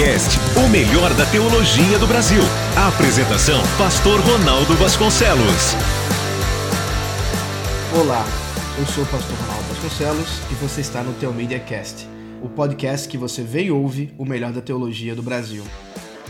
[0.00, 2.40] Cast, o melhor da teologia do Brasil.
[2.74, 5.74] A apresentação, Pastor Ronaldo Vasconcelos.
[7.94, 8.24] Olá,
[8.78, 12.08] eu sou o Pastor Ronaldo Vasconcelos e você está no Teomídia Cast,
[12.40, 15.62] o podcast que você vê e ouve o melhor da teologia do Brasil.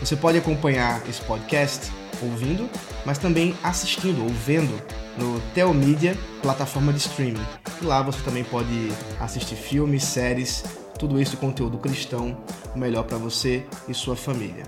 [0.01, 1.89] Você pode acompanhar esse podcast
[2.21, 2.69] ouvindo,
[3.05, 4.81] mas também assistindo ou vendo
[5.17, 7.45] no Teomídia, plataforma de streaming.
[7.81, 10.63] E lá você também pode assistir filmes, séries,
[10.97, 12.37] tudo isso conteúdo cristão,
[12.75, 14.63] melhor para você e sua família.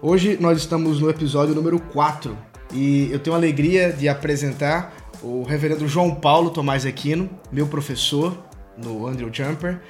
[0.00, 2.36] Hoje nós estamos no episódio número 4
[2.72, 8.36] e eu tenho a alegria de apresentar o reverendo João Paulo Tomás Aquino, meu professor
[8.76, 9.80] no Andrew Jumper.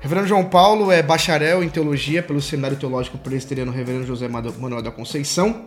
[0.00, 4.90] Reverendo João Paulo é bacharel em teologia pelo Seminário Teológico Presbiteriano Reverendo José Manuel da
[4.90, 5.66] Conceição.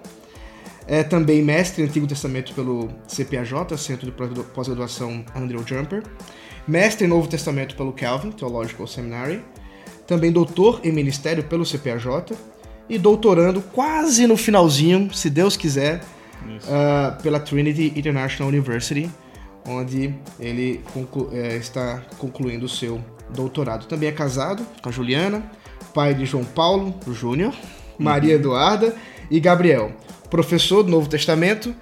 [0.88, 6.02] É também mestre em Antigo Testamento pelo CPAJ, Centro de Pós-Graduação Andrew Jumper.
[6.68, 9.42] Mestre em Novo Testamento pelo Calvin Theological Seminary,
[10.06, 12.36] também doutor em ministério pelo CPAJ
[12.90, 16.02] e doutorando quase no finalzinho, se Deus quiser,
[16.44, 19.10] uh, pela Trinity International University,
[19.66, 23.02] onde ele conclu é, está concluindo o seu
[23.34, 23.86] doutorado.
[23.86, 25.44] Também é casado com a Juliana,
[25.94, 27.54] pai de João Paulo Júnior,
[27.98, 28.40] Maria uhum.
[28.40, 28.96] Eduarda
[29.30, 29.92] e Gabriel,
[30.30, 31.76] professor do Novo Testamento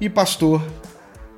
[0.00, 0.62] e pastor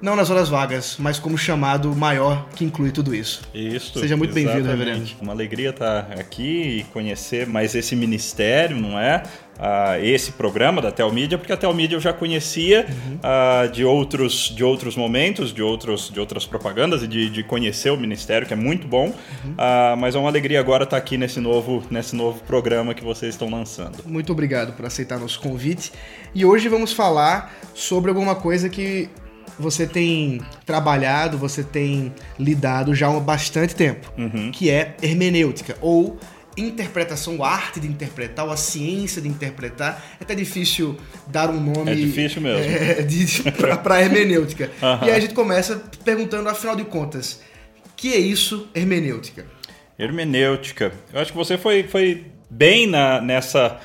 [0.01, 3.43] não nas horas vagas, mas como chamado maior que inclui tudo isso.
[3.55, 3.99] Isso.
[3.99, 5.11] Seja muito bem-vindo, reverendo.
[5.21, 9.23] Uma alegria estar aqui e conhecer mais esse ministério, não é?
[9.57, 13.17] Uh, esse programa da Telmídia, porque a Telmídia eu já conhecia uhum.
[13.17, 17.89] uh, de, outros, de outros momentos, de, outros, de outras propagandas e de, de conhecer
[17.89, 19.07] o ministério, que é muito bom.
[19.07, 19.53] Uhum.
[19.53, 23.35] Uh, mas é uma alegria agora estar aqui nesse novo, nesse novo programa que vocês
[23.35, 23.97] estão lançando.
[24.05, 25.91] Muito obrigado por aceitar nosso convite.
[26.35, 29.09] E hoje vamos falar sobre alguma coisa que
[29.59, 34.51] você tem trabalhado, você tem lidado já há bastante tempo, uhum.
[34.51, 36.19] que é hermenêutica, ou
[36.57, 40.03] interpretação, a arte de interpretar, ou a ciência de interpretar.
[40.19, 41.91] É até difícil dar um nome.
[41.91, 42.65] É difícil mesmo.
[43.47, 44.71] É, para hermenêutica.
[44.81, 45.07] Uhum.
[45.07, 47.41] E aí a gente começa perguntando, afinal de contas,
[47.97, 49.47] que é isso, hermenêutica?
[49.99, 50.93] Hermenêutica.
[51.13, 53.81] Eu acho que você foi, foi bem na, nessa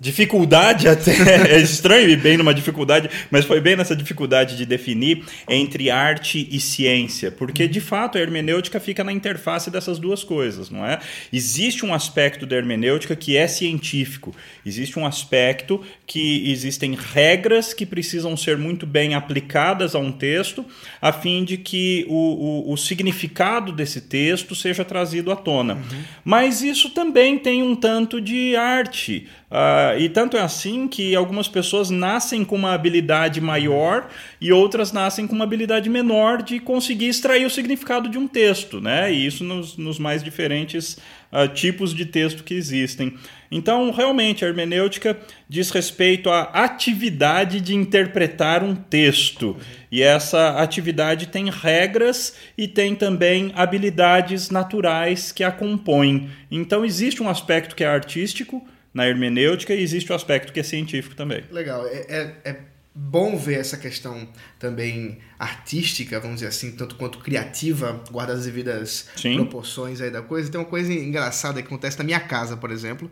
[0.00, 1.12] dificuldade até.
[1.52, 6.48] É estranho e bem numa dificuldade mas foi bem nessa dificuldade de definir entre arte
[6.50, 10.98] e ciência porque de fato a hermenêutica fica na interface dessas duas coisas não é?
[11.32, 14.34] Existe um aspecto da hermenêutica que é científico.
[14.64, 20.64] Existe um aspecto que existem regras que precisam ser muito bem aplicadas a um texto
[21.00, 25.74] a fim de que o, o, o significado desse texto seja trazido à tona.
[25.74, 26.02] Uhum.
[26.24, 31.46] mas isso também tem um tanto de arte Uh, e tanto é assim que algumas
[31.46, 34.08] pessoas nascem com uma habilidade maior
[34.40, 38.80] e outras nascem com uma habilidade menor de conseguir extrair o significado de um texto,
[38.80, 39.12] né?
[39.12, 40.98] E isso nos, nos mais diferentes
[41.32, 43.14] uh, tipos de texto que existem.
[43.48, 45.16] Então, realmente, a hermenêutica
[45.48, 49.56] diz respeito à atividade de interpretar um texto.
[49.92, 56.28] E essa atividade tem regras e tem também habilidades naturais que a compõem.
[56.50, 60.62] Então, existe um aspecto que é artístico na hermenêutica e existe o aspecto que é
[60.62, 61.44] científico também.
[61.52, 61.86] Legal.
[61.86, 62.56] É, é, é,
[62.94, 64.26] bom ver essa questão
[64.58, 69.36] também artística, vamos dizer assim, tanto quanto criativa, guardar as devidas Sim.
[69.36, 70.50] proporções aí da coisa.
[70.50, 73.10] Tem uma coisa engraçada que acontece na minha casa, por exemplo,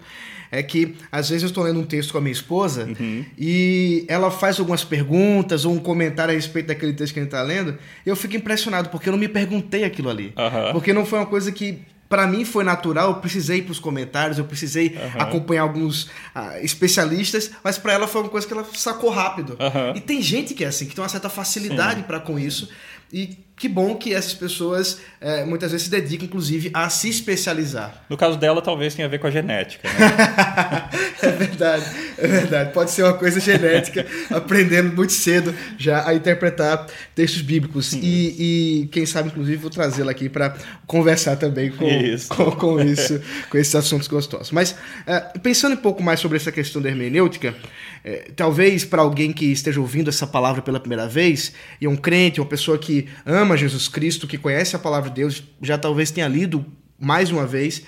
[0.51, 3.23] é que às vezes eu estou lendo um texto com a minha esposa uhum.
[3.37, 7.31] e ela faz algumas perguntas ou um comentário a respeito daquele texto que a gente
[7.31, 10.33] está lendo, e eu fico impressionado porque eu não me perguntei aquilo ali.
[10.35, 10.73] Uhum.
[10.73, 11.83] Porque não foi uma coisa que
[12.15, 15.21] para mim foi natural, eu precisei ir para os comentários, eu precisei uhum.
[15.21, 19.59] acompanhar alguns uh, especialistas, mas para ela foi uma coisa que ela sacou rápido.
[19.59, 19.97] Uhum.
[19.97, 22.69] E tem gente que é assim, que tem uma certa facilidade para com isso.
[23.13, 28.05] E que bom que essas pessoas é, muitas vezes se dedicam, inclusive, a se especializar.
[28.11, 29.89] No caso dela, talvez tenha a ver com a genética.
[29.89, 30.89] Né?
[31.23, 31.85] é verdade,
[32.19, 32.73] é verdade.
[32.73, 37.93] Pode ser uma coisa genética, aprendendo muito cedo já a interpretar textos bíblicos.
[37.93, 42.29] E, e, quem sabe, inclusive, vou trazê-la aqui para conversar também com isso.
[42.35, 44.51] Com, com, isso, com esses assuntos gostosos.
[44.51, 44.75] Mas,
[45.07, 47.55] é, pensando um pouco mais sobre essa questão da hermenêutica,
[48.05, 51.97] é, talvez para alguém que esteja ouvindo essa palavra pela primeira vez, e é um
[51.97, 56.11] crente, uma pessoa que ama Jesus Cristo, que conhece a palavra de Deus, já talvez
[56.11, 56.65] tenha lido
[56.99, 57.83] mais uma vez,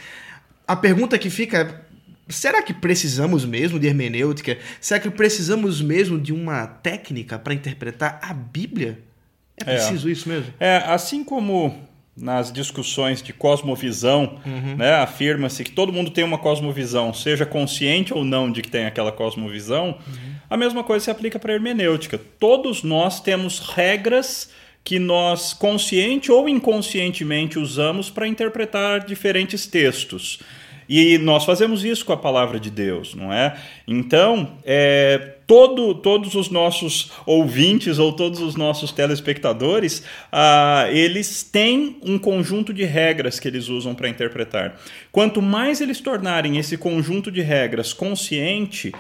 [0.67, 1.87] a pergunta que fica é.
[2.29, 4.59] Será que precisamos mesmo de hermenêutica?
[4.81, 8.99] Será que precisamos mesmo de uma técnica para interpretar a Bíblia?
[9.57, 10.13] É preciso é.
[10.13, 10.53] isso mesmo?
[10.59, 11.87] É, assim como
[12.17, 14.77] nas discussões de cosmovisão, uhum.
[14.77, 18.87] né, afirma-se que todo mundo tem uma cosmovisão, seja consciente ou não de que tem
[18.87, 20.35] aquela cosmovisão, uhum.
[20.49, 22.19] a mesma coisa se aplica para a hermenêutica.
[22.41, 24.51] Todos nós temos regras
[24.87, 30.39] que nós consciente ou inconscientemente usamos para interpretar diferentes textos.
[30.89, 33.57] E nós fazemos isso com a palavra de Deus, não é?
[33.89, 41.99] Então, é, todo, todos os nossos ouvintes ou todos os nossos telespectadores, ah, eles têm
[42.05, 44.77] um conjunto de regras que eles usam para interpretar.
[45.11, 48.93] Quanto mais eles tornarem esse conjunto de regras consciente,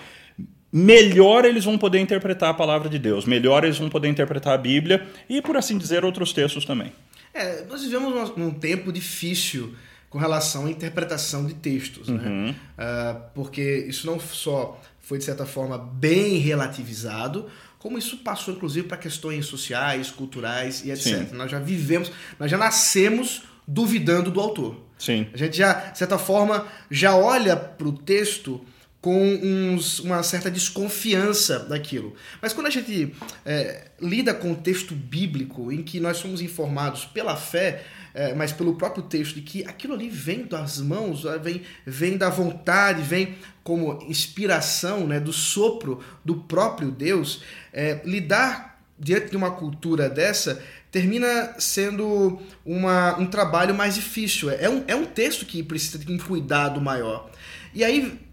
[0.72, 4.58] melhor eles vão poder interpretar a palavra de Deus, melhor eles vão poder interpretar a
[4.58, 6.92] Bíblia e, por assim dizer, outros textos também.
[7.32, 9.74] É, nós vivemos num tempo difícil
[10.08, 12.22] com relação à interpretação de textos, né?
[12.24, 12.46] uhum.
[12.46, 12.54] né?
[12.78, 17.46] Uh, porque isso não só foi, de certa forma, bem relativizado,
[17.78, 21.28] como isso passou, inclusive, para questões sociais, culturais e etc.
[21.28, 21.36] Sim.
[21.36, 24.80] Nós já vivemos, nós já nascemos duvidando do autor.
[24.98, 25.26] Sim.
[25.32, 28.64] A gente já, de certa forma, já olha para o texto
[29.06, 32.16] com uns, uma certa desconfiança daquilo.
[32.42, 33.14] Mas quando a gente
[33.44, 38.50] é, lida com o texto bíblico, em que nós somos informados pela fé, é, mas
[38.50, 43.36] pelo próprio texto, de que aquilo ali vem das mãos, vem, vem da vontade, vem
[43.62, 50.60] como inspiração né, do sopro do próprio Deus, é, lidar diante de uma cultura dessa
[50.90, 54.50] termina sendo uma, um trabalho mais difícil.
[54.50, 57.30] É um, é um texto que precisa de um cuidado maior.
[57.72, 58.25] E aí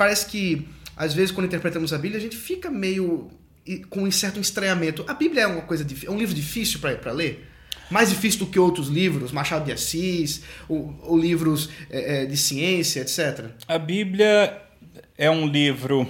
[0.00, 0.66] parece que,
[0.96, 3.30] às vezes, quando interpretamos a Bíblia, a gente fica meio
[3.90, 5.04] com um certo estranhamento.
[5.06, 7.46] A Bíblia é uma coisa é um livro difícil para ler?
[7.90, 12.34] Mais difícil do que outros livros, Machado de Assis, ou, ou livros é, é, de
[12.34, 13.50] ciência, etc.
[13.68, 14.62] A Bíblia
[15.18, 16.08] é um livro.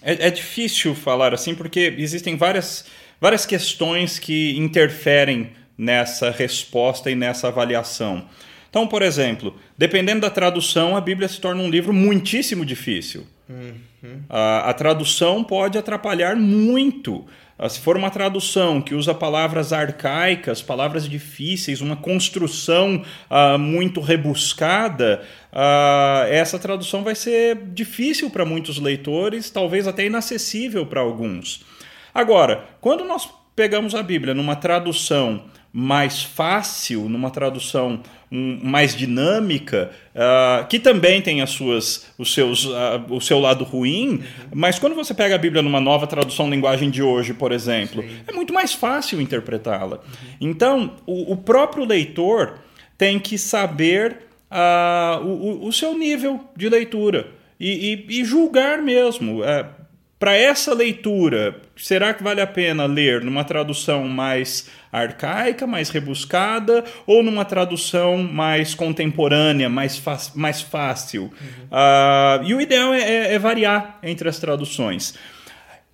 [0.00, 2.84] É, é difícil falar assim, porque existem várias,
[3.20, 8.28] várias questões que interferem nessa resposta e nessa avaliação.
[8.74, 13.24] Então, por exemplo, dependendo da tradução, a Bíblia se torna um livro muitíssimo difícil.
[13.48, 14.20] Uhum.
[14.28, 17.24] A, a, tradução pode atrapalhar muito.
[17.56, 24.00] Ah, se for uma tradução que usa palavras arcaicas, palavras difíceis, uma construção uh, muito
[24.00, 25.22] rebuscada,
[25.52, 31.64] uh, essa tradução vai ser difícil para muitos leitores, talvez até inacessível para alguns.
[32.12, 35.44] Agora, quando nós pegamos a Bíblia numa tradução
[35.76, 38.00] mais fácil, numa tradução
[38.34, 43.62] um, mais dinâmica, uh, que também tem as suas, os seus, uh, o seu lado
[43.62, 44.22] ruim, uhum.
[44.52, 48.08] mas quando você pega a Bíblia numa nova tradução linguagem de hoje, por exemplo, Sim.
[48.26, 49.98] é muito mais fácil interpretá-la.
[49.98, 50.02] Uhum.
[50.40, 52.58] Então, o, o, próprio leitor
[52.98, 54.16] tem que saber
[54.50, 57.28] uh, o, o, seu nível de leitura
[57.60, 59.42] e, e, e julgar mesmo.
[59.42, 59.84] Uh,
[60.18, 66.84] para essa leitura, será que vale a pena ler numa tradução mais arcaica, mais rebuscada,
[67.06, 70.02] ou numa tradução mais contemporânea, mais,
[70.34, 71.24] mais fácil?
[71.24, 71.30] Uhum.
[71.70, 75.14] Uh, e o ideal é, é, é variar entre as traduções.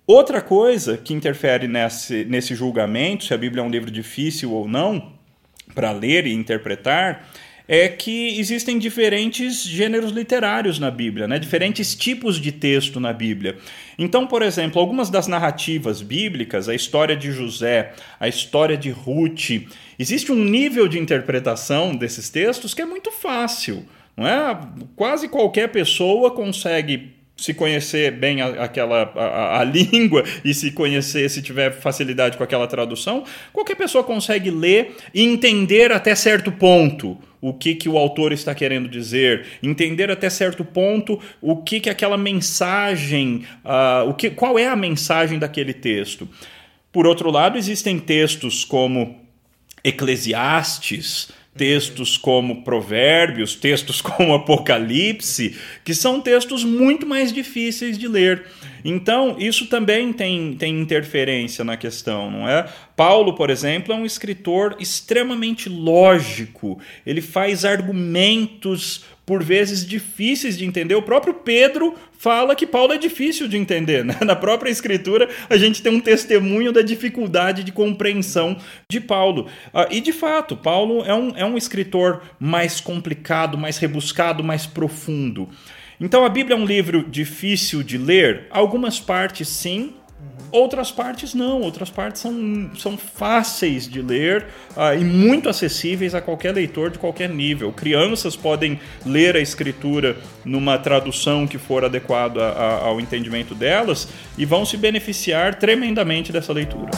[0.05, 4.67] Outra coisa que interfere nesse, nesse julgamento, se a Bíblia é um livro difícil ou
[4.67, 5.13] não,
[5.73, 7.25] para ler e interpretar,
[7.67, 11.39] é que existem diferentes gêneros literários na Bíblia, né?
[11.39, 13.57] diferentes tipos de texto na Bíblia.
[13.97, 19.67] Então, por exemplo, algumas das narrativas bíblicas, a história de José, a história de Ruth,
[19.97, 23.85] existe um nível de interpretação desses textos que é muito fácil.
[24.17, 24.59] Não é?
[24.95, 31.27] Quase qualquer pessoa consegue se conhecer bem a, aquela a, a, língua e se conhecer,
[31.27, 37.17] se tiver facilidade com aquela tradução, qualquer pessoa consegue ler e entender até certo ponto
[37.41, 41.89] o que, que o autor está querendo dizer, entender até certo ponto o que, que
[41.89, 46.29] aquela mensagem, uh, o que, qual é a mensagem daquele texto.
[46.91, 49.19] Por outro lado, existem textos como
[49.83, 58.45] Eclesiastes, textos como Provérbios, textos como Apocalipse, que são textos muito mais difíceis de ler.
[58.83, 62.67] Então, isso também tem, tem interferência na questão, não é?
[62.95, 70.65] Paulo, por exemplo, é um escritor extremamente lógico, ele faz argumentos por vezes difíceis de
[70.65, 70.95] entender.
[70.95, 74.05] O próprio Pedro fala que Paulo é difícil de entender.
[74.05, 74.15] Né?
[74.21, 78.55] Na própria escritura, a gente tem um testemunho da dificuldade de compreensão
[78.87, 79.47] de Paulo.
[79.73, 84.67] Ah, e de fato, Paulo é um, é um escritor mais complicado, mais rebuscado, mais
[84.67, 85.49] profundo.
[85.99, 88.45] Então a Bíblia é um livro difícil de ler?
[88.51, 89.95] Algumas partes sim,
[90.51, 96.19] Outras partes não, outras partes são, são fáceis de ler uh, e muito acessíveis a
[96.19, 97.71] qualquer leitor de qualquer nível.
[97.71, 104.65] Crianças podem ler a escritura numa tradução que for adequada ao entendimento delas e vão
[104.65, 106.91] se beneficiar tremendamente dessa leitura.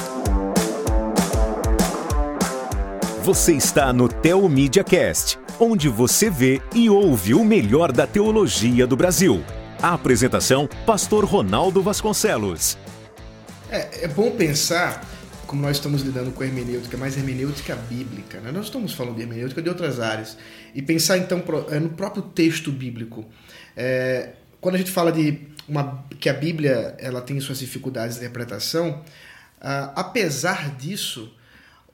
[3.22, 8.88] Você está no Teo Media Cast, onde você vê e ouve o melhor da teologia
[8.88, 9.44] do Brasil.
[9.82, 12.78] A apresentação: Pastor Ronaldo Vasconcelos.
[13.74, 15.04] É, é bom pensar
[15.48, 18.52] como nós estamos lidando com hermenêutica, mais hermenêutica bíblica, né?
[18.52, 20.38] nós estamos falando de hermenêutica de outras áreas,
[20.76, 23.26] e pensar então é, no próprio texto bíblico.
[23.76, 28.22] É, quando a gente fala de uma, que a Bíblia ela tem suas dificuldades de
[28.22, 29.04] interpretação,
[29.96, 31.36] apesar disso,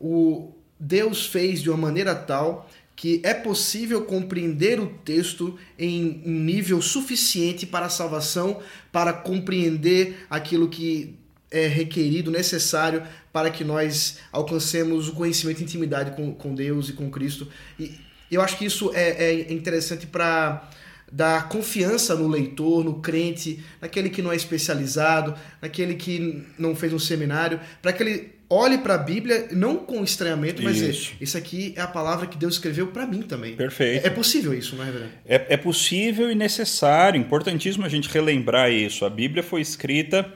[0.01, 6.43] o Deus fez de uma maneira tal que é possível compreender o texto em um
[6.43, 8.59] nível suficiente para a salvação,
[8.91, 11.18] para compreender aquilo que
[11.51, 13.03] é requerido, necessário
[13.33, 17.47] para que nós alcancemos o conhecimento e intimidade com, com Deus e com Cristo.
[17.79, 17.99] E
[18.31, 20.69] eu acho que isso é, é interessante para
[21.11, 26.93] dar confiança no leitor, no crente, naquele que não é especializado, naquele que não fez
[26.93, 31.13] um seminário, para que ele olhe para a Bíblia não com estranhamento, mas isso.
[31.21, 33.55] isso aqui é a palavra que Deus escreveu para mim também.
[33.55, 34.05] Perfeito.
[34.05, 35.11] É, é possível isso, não é verdade?
[35.25, 39.05] É, é possível e necessário, importantíssimo a gente relembrar isso.
[39.05, 40.31] A Bíblia foi escrita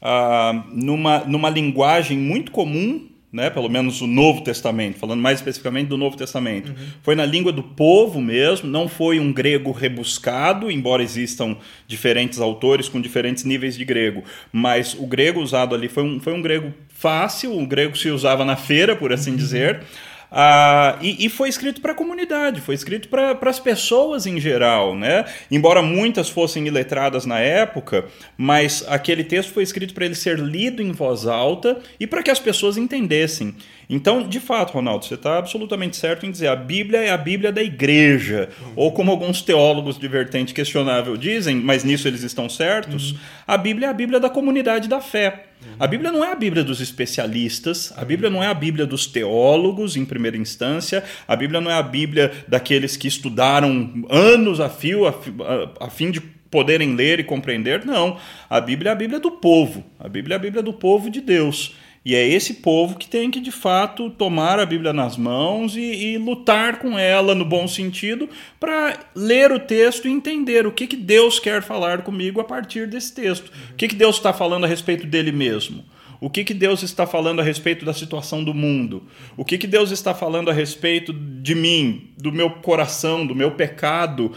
[0.00, 5.88] ah, numa, numa linguagem muito comum né, pelo menos o Novo Testamento, falando mais especificamente
[5.88, 6.70] do Novo Testamento.
[6.70, 6.86] Uhum.
[7.02, 12.88] Foi na língua do povo mesmo, não foi um grego rebuscado, embora existam diferentes autores
[12.88, 16.72] com diferentes níveis de grego, mas o grego usado ali foi um, foi um grego
[16.88, 19.36] fácil, o grego se usava na feira, por assim uhum.
[19.36, 19.82] dizer.
[20.30, 24.94] Ah, e, e, foi escrito para a comunidade, foi escrito para as pessoas em geral,
[24.94, 25.24] né?
[25.50, 28.04] Embora muitas fossem iletradas na época,
[28.36, 32.30] mas aquele texto foi escrito para ele ser lido em voz alta e para que
[32.30, 33.54] as pessoas entendessem.
[33.90, 37.50] Então, de fato, Ronaldo, você está absolutamente certo em dizer a Bíblia é a Bíblia
[37.50, 38.50] da igreja.
[38.60, 38.72] Uhum.
[38.76, 43.18] Ou como alguns teólogos de vertente questionável dizem, mas nisso eles estão certos, uhum.
[43.46, 45.46] a Bíblia é a Bíblia da comunidade da fé.
[45.62, 45.76] Uhum.
[45.80, 49.06] A Bíblia não é a Bíblia dos especialistas, a Bíblia não é a Bíblia dos
[49.06, 54.68] teólogos, em primeira instância, a Bíblia não é a Bíblia daqueles que estudaram anos a
[54.68, 57.84] fio a, a, a fim de poderem ler e compreender.
[57.84, 58.18] Não.
[58.48, 59.84] A Bíblia é a Bíblia do povo.
[59.98, 61.74] A Bíblia é a Bíblia do povo de Deus.
[62.08, 65.82] E é esse povo que tem que, de fato, tomar a Bíblia nas mãos e,
[65.82, 70.86] e lutar com ela, no bom sentido, para ler o texto e entender o que,
[70.86, 73.52] que Deus quer falar comigo a partir desse texto.
[73.72, 75.84] O que, que Deus está falando a respeito dele mesmo.
[76.18, 79.02] O que, que Deus está falando a respeito da situação do mundo?
[79.36, 83.50] O que, que Deus está falando a respeito de mim, do meu coração, do meu
[83.50, 84.32] pecado?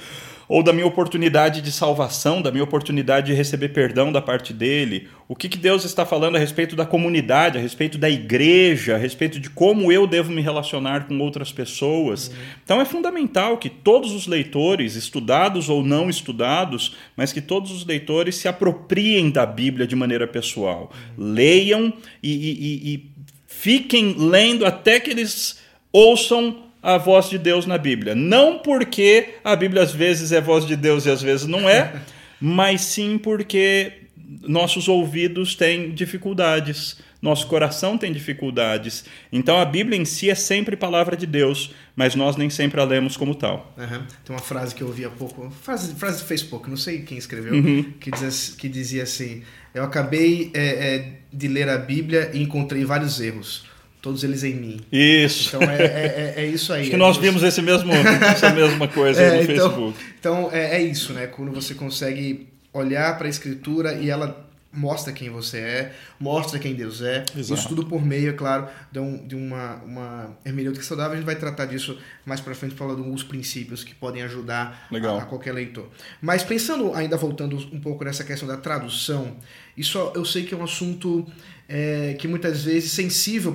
[0.52, 5.08] Ou da minha oportunidade de salvação, da minha oportunidade de receber perdão da parte dele?
[5.26, 8.98] O que, que Deus está falando a respeito da comunidade, a respeito da igreja, a
[8.98, 12.28] respeito de como eu devo me relacionar com outras pessoas?
[12.28, 12.34] Uhum.
[12.66, 17.86] Então é fundamental que todos os leitores, estudados ou não estudados, mas que todos os
[17.86, 20.92] leitores se apropriem da Bíblia de maneira pessoal.
[21.18, 21.32] Uhum.
[21.32, 23.12] Leiam e, e, e
[23.48, 25.62] fiquem lendo até que eles
[25.94, 28.16] ouçam a voz de Deus na Bíblia.
[28.16, 31.94] Não porque a Bíblia às vezes é voz de Deus e às vezes não é,
[32.40, 33.94] mas sim porque
[34.42, 39.06] nossos ouvidos têm dificuldades, nosso coração tem dificuldades.
[39.32, 42.84] Então a Bíblia em si é sempre palavra de Deus, mas nós nem sempre a
[42.84, 43.74] lemos como tal.
[43.78, 44.02] Uhum.
[44.26, 47.18] Tem uma frase que eu ouvi há pouco, frase, frase do Facebook, não sei quem
[47.18, 47.84] escreveu, uhum.
[48.00, 52.84] que, dizia, que dizia assim: Eu acabei é, é, de ler a Bíblia e encontrei
[52.84, 53.70] vários erros
[54.02, 54.82] todos eles em mim.
[54.92, 55.56] Isso.
[55.56, 56.82] Então é, é, é, é isso aí.
[56.82, 60.00] Acho que nós vimos esse mesmo, essa mesma coisa é, no então, Facebook.
[60.20, 61.28] Então é, é isso, né?
[61.28, 66.74] Quando você consegue olhar para a escritura e ela mostra quem você é, mostra quem
[66.74, 67.26] Deus é.
[67.36, 67.60] Exato.
[67.60, 71.14] Isso tudo por meio, é claro, de, um, de uma, uma hermenêutica saudável.
[71.14, 75.18] A gente vai tratar disso mais para frente, falando alguns princípios que podem ajudar a,
[75.18, 75.90] a, qualquer leitor.
[76.22, 79.36] Mas pensando, ainda voltando um pouco nessa questão da tradução,
[79.76, 81.26] isso eu sei que é um assunto
[81.68, 83.54] é, que muitas vezes sensível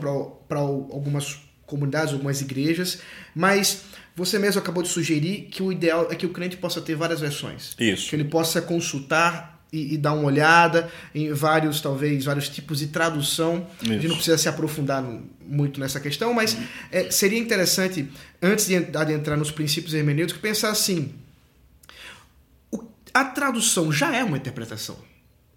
[0.49, 3.01] para algumas comunidades, algumas igrejas,
[3.35, 6.95] mas você mesmo acabou de sugerir que o ideal é que o crente possa ter
[6.95, 7.75] várias versões.
[7.79, 8.09] Isso.
[8.09, 12.89] Que ele possa consultar e, e dar uma olhada em vários, talvez, vários tipos de
[12.89, 13.67] tradução.
[13.83, 13.91] Isso.
[13.91, 15.05] A gente não precisa se aprofundar
[15.41, 16.57] muito nessa questão, mas
[16.91, 18.09] é, seria interessante,
[18.41, 21.15] antes de adentrar nos princípios hermenêuticos, pensar assim:
[22.71, 22.83] o,
[23.13, 24.97] a tradução já é uma interpretação.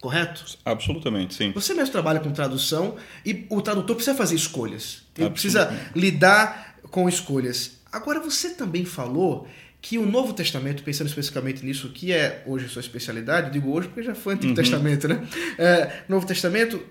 [0.01, 0.45] Correto?
[0.63, 1.51] Absolutamente, sim.
[1.51, 5.03] Você mesmo trabalha com tradução e o tradutor precisa fazer escolhas.
[5.17, 7.79] Ele precisa lidar com escolhas.
[7.91, 9.45] Agora, você também falou
[9.81, 13.88] que o Novo Testamento, pensando especificamente nisso, que é hoje a sua especialidade, digo hoje
[13.88, 14.55] porque já foi Antigo uhum.
[14.55, 15.25] Testamento, né?
[15.57, 16.81] É, Novo Testamento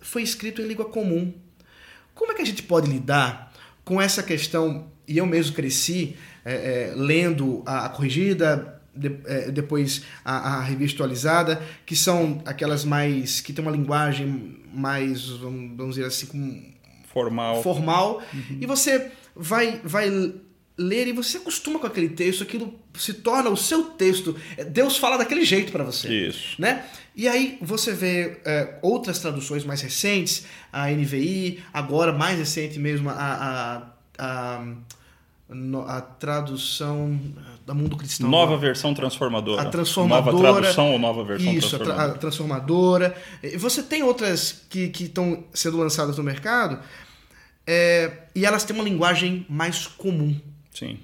[0.00, 1.32] foi escrito em língua comum.
[2.14, 3.52] Como é que a gente pode lidar
[3.84, 4.92] com essa questão?
[5.08, 10.62] E eu mesmo cresci é, é, lendo a, a corrigida, de, é, depois a, a,
[10.62, 13.40] revista atualizada, que são aquelas mais.
[13.40, 16.74] que tem uma linguagem mais, vamos dizer assim,
[17.12, 17.62] formal.
[17.62, 18.58] formal uhum.
[18.60, 20.34] E você vai, vai
[20.76, 24.36] ler e você se acostuma com aquele texto, aquilo se torna o seu texto.
[24.70, 26.28] Deus fala daquele jeito para você.
[26.28, 26.60] Isso.
[26.60, 26.84] Né?
[27.14, 33.08] E aí você vê é, outras traduções mais recentes, a NVI, agora mais recente mesmo,
[33.08, 33.82] a, a,
[34.18, 34.64] a,
[35.86, 37.20] a tradução
[37.64, 38.28] da Mundo Cristão.
[38.28, 39.62] Nova versão transformadora.
[39.62, 40.32] A transformadora.
[40.32, 42.02] Nova tradução ou nova versão isso, transformadora.
[42.02, 43.16] a, tra a transformadora.
[43.58, 46.80] Você tem outras que estão sendo lançadas no mercado
[47.66, 50.38] é, e elas têm uma linguagem mais comum.
[50.74, 50.98] Sim.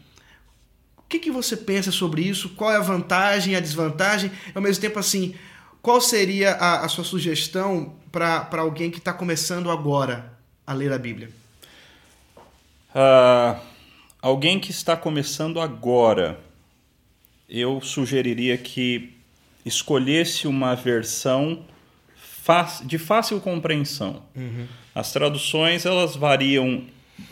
[0.98, 2.50] O que, que você pensa sobre isso?
[2.50, 4.30] Qual é a vantagem e a desvantagem?
[4.54, 5.34] Ao mesmo tempo, assim,
[5.80, 10.32] qual seria a, a sua sugestão para alguém que está começando agora
[10.66, 11.30] a ler a Bíblia?
[12.94, 13.60] Uh,
[14.20, 16.38] alguém que está começando agora,
[17.48, 19.16] eu sugeriria que
[19.64, 21.64] escolhesse uma versão
[22.84, 24.22] de fácil compreensão.
[24.34, 24.66] Uhum.
[24.94, 26.84] As traduções elas variam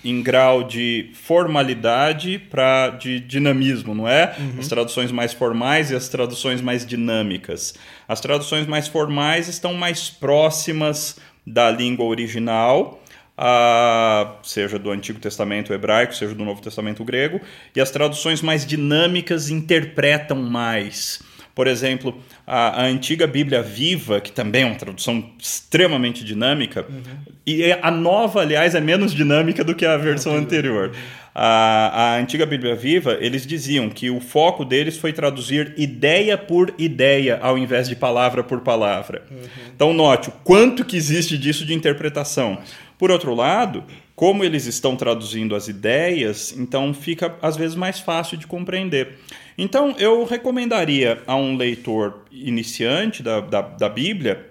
[0.04, 4.34] em grau de formalidade para de dinamismo, não é?
[4.38, 4.54] Uhum.
[4.58, 7.74] As traduções mais formais e as traduções mais dinâmicas.
[8.06, 13.02] As traduções mais formais estão mais próximas da língua original,
[13.38, 17.40] uh, seja do Antigo Testamento hebraico, seja do Novo Testamento grego,
[17.74, 21.20] e as traduções mais dinâmicas interpretam mais.
[21.58, 27.32] Por exemplo, a, a, antiga Bíblia Viva, que também é uma tradução extremamente dinâmica, uhum.
[27.44, 30.92] e é, a nova, aliás, é menos dinâmica do que a versão anterior.
[31.34, 36.72] A, a, antiga Bíblia Viva, eles diziam que o foco deles foi traduzir ideia por
[36.78, 39.24] ideia, ao invés de palavra por palavra.
[39.28, 39.38] Uhum.
[39.74, 42.58] Então, note o quanto que existe disso de interpretação.
[42.96, 43.82] Por outro lado,
[44.14, 49.18] como eles estão traduzindo as ideias, então fica às vezes mais fácil de compreender.
[49.58, 54.46] Então, eu recomendaria a um leitor iniciante da, da, da Bíblia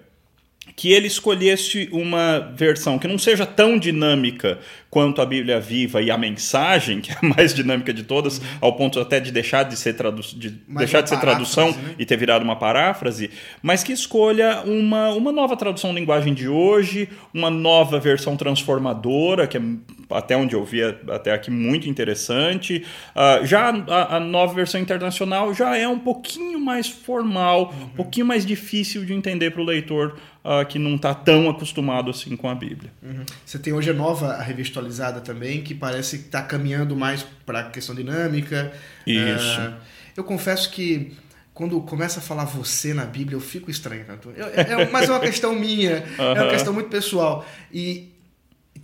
[0.76, 6.10] que ele escolhesse uma versão que não seja tão dinâmica quanto a Bíblia Viva e
[6.10, 8.44] a mensagem, que é a mais dinâmica de todas, uhum.
[8.60, 11.94] ao ponto até de deixar de ser, tradu de deixar de ser tradução né?
[11.98, 13.30] e ter virado uma paráfrase,
[13.62, 19.56] mas que escolha uma, uma nova tradução linguagem de hoje, uma nova versão transformadora, que
[19.56, 19.62] é
[20.10, 22.84] até onde eu vi até aqui muito interessante.
[23.14, 27.84] Uh, já a, a, nova versão internacional já é um pouquinho mais formal, uhum.
[27.84, 32.10] um pouquinho mais difícil de entender para o leitor uh, que não está tão acostumado
[32.10, 32.90] assim com a Bíblia.
[33.02, 33.24] Uhum.
[33.44, 37.24] Você tem hoje a nova a revista atualizada também, que parece que está caminhando mais
[37.44, 38.72] para a questão dinâmica.
[39.06, 39.60] Isso.
[39.60, 39.74] Uh,
[40.16, 41.12] eu confesso que
[41.58, 44.04] quando começa a falar você na Bíblia, eu fico estranho.
[44.36, 46.24] Eu, é, é, mas é uma questão minha, uhum.
[46.24, 47.44] é uma questão muito pessoal.
[47.72, 48.12] E,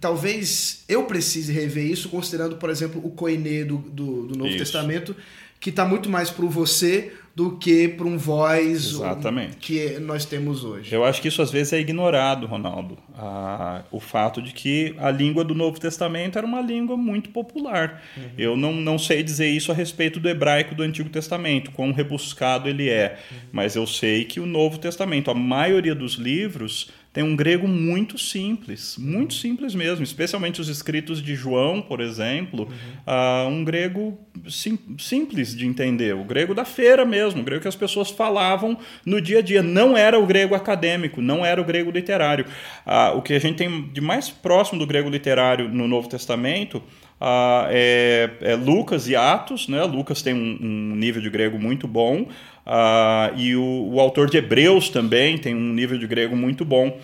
[0.04, 4.58] talvez eu precise rever isso, considerando, por exemplo, o Koine do, do, do Novo isso.
[4.58, 5.16] Testamento,
[5.58, 9.56] que está muito mais para o você do que para um voz Exatamente.
[9.56, 10.94] que nós temos hoje.
[10.94, 12.98] Eu acho que isso às vezes é ignorado, Ronaldo.
[13.16, 18.02] Ah, o fato de que a língua do Novo Testamento era uma língua muito popular.
[18.14, 18.22] Uhum.
[18.36, 22.68] Eu não, não sei dizer isso a respeito do hebraico do Antigo Testamento, quão rebuscado
[22.68, 23.18] ele é.
[23.30, 23.38] Uhum.
[23.50, 28.18] Mas eu sei que o Novo Testamento, a maioria dos livros tem um grego muito
[28.18, 32.68] simples, muito simples mesmo, especialmente os escritos de João, por exemplo, uhum.
[33.06, 37.68] uh, um grego sim, simples de entender, o grego da feira mesmo, o grego que
[37.68, 39.62] as pessoas falavam no dia a dia.
[39.62, 42.46] Não era o grego acadêmico, não era o grego literário.
[42.84, 46.82] Uh, o que a gente tem de mais próximo do grego literário no Novo Testamento
[47.20, 49.82] Uh, é, é, Lucas e Atos, né?
[49.84, 52.26] Lucas tem um, um nível de grego muito bom
[52.66, 56.98] uh, e o, o, autor de Hebreus também tem um nível de grego muito bom.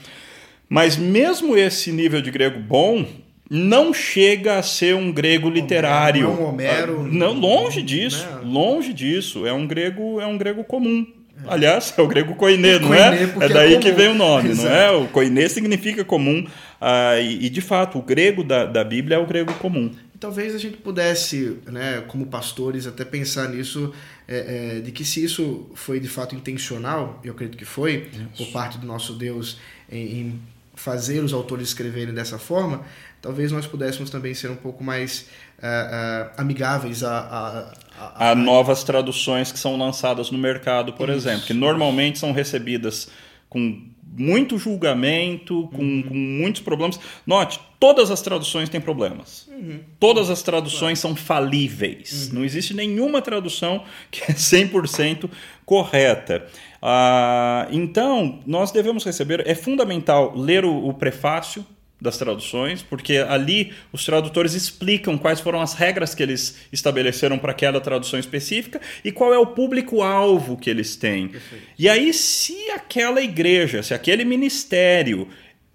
[0.68, 3.04] Mas mesmo esse nível de grego bom
[3.48, 6.28] não chega a ser um grego literário.
[6.28, 7.00] Não, Homero.
[7.00, 8.40] Uh, não, longe disso, né?
[8.44, 9.46] longe disso.
[9.46, 11.06] É um grego, é um grego comum.
[11.46, 13.22] Aliás, é o grego koiné, não é?
[13.40, 14.68] É daí é que vem o nome, Exato.
[14.68, 14.90] não é?
[14.90, 16.46] O koiné significa comum.
[16.80, 19.90] Ah, e, e, de fato, o grego da, da Bíblia é o grego comum.
[20.20, 23.92] Talvez a gente pudesse, né, como pastores, até pensar nisso,
[24.28, 28.44] é, é, de que se isso foi de fato intencional, eu acredito que foi, isso.
[28.44, 29.58] por parte do nosso Deus,
[29.90, 30.40] em, em
[30.74, 32.82] fazer os autores escreverem dessa forma,
[33.20, 35.26] talvez nós pudéssemos também ser um pouco mais
[35.58, 41.08] uh, uh, amigáveis a, a, a, a, novas traduções que são lançadas no mercado, por
[41.08, 41.18] Isso.
[41.18, 43.08] exemplo, que normalmente são recebidas
[43.48, 46.02] com muito julgamento, com, uhum.
[46.02, 46.98] com, muitos problemas.
[47.26, 49.48] Note, todas as traduções têm problemas.
[49.48, 49.80] Uhum.
[49.98, 51.16] Todas as traduções claro.
[51.16, 52.28] são falíveis.
[52.28, 52.38] Uhum.
[52.38, 55.30] Não existe nenhuma tradução que é 100%
[55.64, 56.46] correta.
[56.82, 59.46] Ah, então, nós devemos receber.
[59.46, 61.64] É fundamental ler o, o prefácio
[62.00, 67.50] das traduções, porque ali os tradutores explicam quais foram as regras que eles estabeleceram para
[67.50, 71.28] aquela tradução específica e qual é o público-alvo que eles têm.
[71.28, 71.64] Perfeito.
[71.78, 75.28] E aí, se aquela igreja, se aquele ministério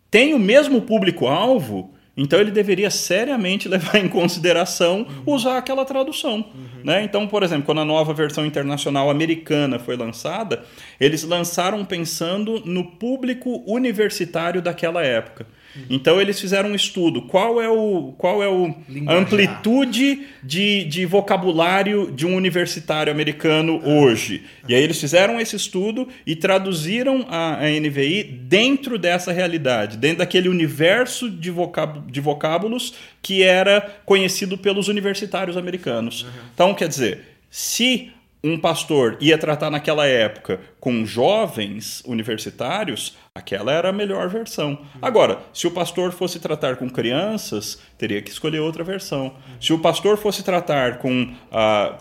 [0.10, 5.34] tem o mesmo público-alvo, Então ele deveria seriamente levar em consideração uhum.
[5.34, 6.38] usar aquela tradução.
[6.38, 6.84] Uhum.
[6.84, 7.04] Né?
[7.04, 10.64] Então, por exemplo, quando a nova versão internacional americana foi lançada,
[10.98, 15.46] eles lançaram pensando no público universitário daquela época.
[15.90, 17.24] Então eles fizeram um estudo.
[17.24, 18.76] Qual é o qual é o
[19.08, 24.44] a amplitude de, de vocabulário de um universitário americano hoje?
[24.68, 30.20] E aí eles fizeram esse estudo e traduziram a, a NVI dentro dessa realidade, dentro
[30.20, 36.24] daquele universo de, vocab, de vocábulos que era conhecido pelos universitários americanos.
[36.24, 36.30] Uhum.
[36.54, 38.12] Então, quer dizer, se
[38.44, 44.80] um pastor ia tratar naquela época com jovens universitários, aquela era a melhor versão.
[45.02, 49.34] Agora, se o pastor fosse tratar com crianças, teria que escolher outra versão.
[49.60, 51.98] Se o pastor fosse tratar com ah,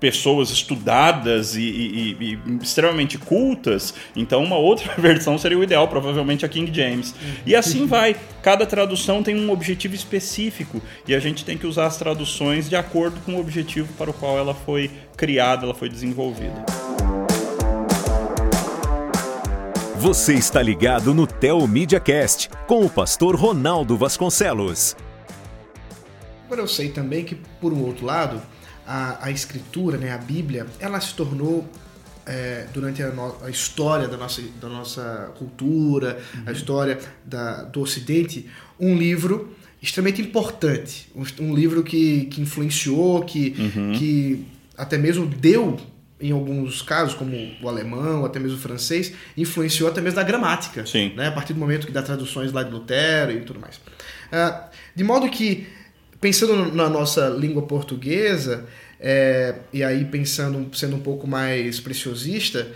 [0.00, 6.44] pessoas estudadas e, e, e, extremamente cultas, então uma outra versão seria o ideal, provavelmente
[6.44, 7.14] a King James.
[7.46, 8.16] E assim vai.
[8.42, 12.74] Cada tradução tem um objetivo específico e a gente tem que usar as traduções de
[12.74, 16.87] acordo com o objetivo para o qual ela foi criada, ela foi desenvolvida.
[20.00, 24.94] Você está ligado no Tel Media Cast com o pastor Ronaldo Vasconcelos.
[26.46, 28.40] Agora eu sei também que por um outro lado,
[28.86, 31.68] a, a escritura, né, a Bíblia, ela se tornou
[32.24, 36.42] é, durante a, no, a, história da nossa, da nossa cultura, uhum.
[36.46, 43.24] a história da, do Ocidente, um livro extremamente importante, um, um livro que, que influenciou,
[43.24, 43.92] que, uhum.
[43.98, 45.76] que até mesmo deu
[46.20, 50.84] em alguns casos, como o alemão, até mesmo o francês, influenciou até mesmo da gramática.
[50.84, 51.12] Sim.
[51.14, 51.28] Né?
[51.28, 53.76] A partir do momento que dá traduções lá de Lutero e tudo mais.
[53.76, 55.66] Uh, de modo que
[56.20, 58.66] pensando na nossa língua portuguesa,
[59.00, 62.72] é, e aí pensando, sendo um pouco mais preciosista,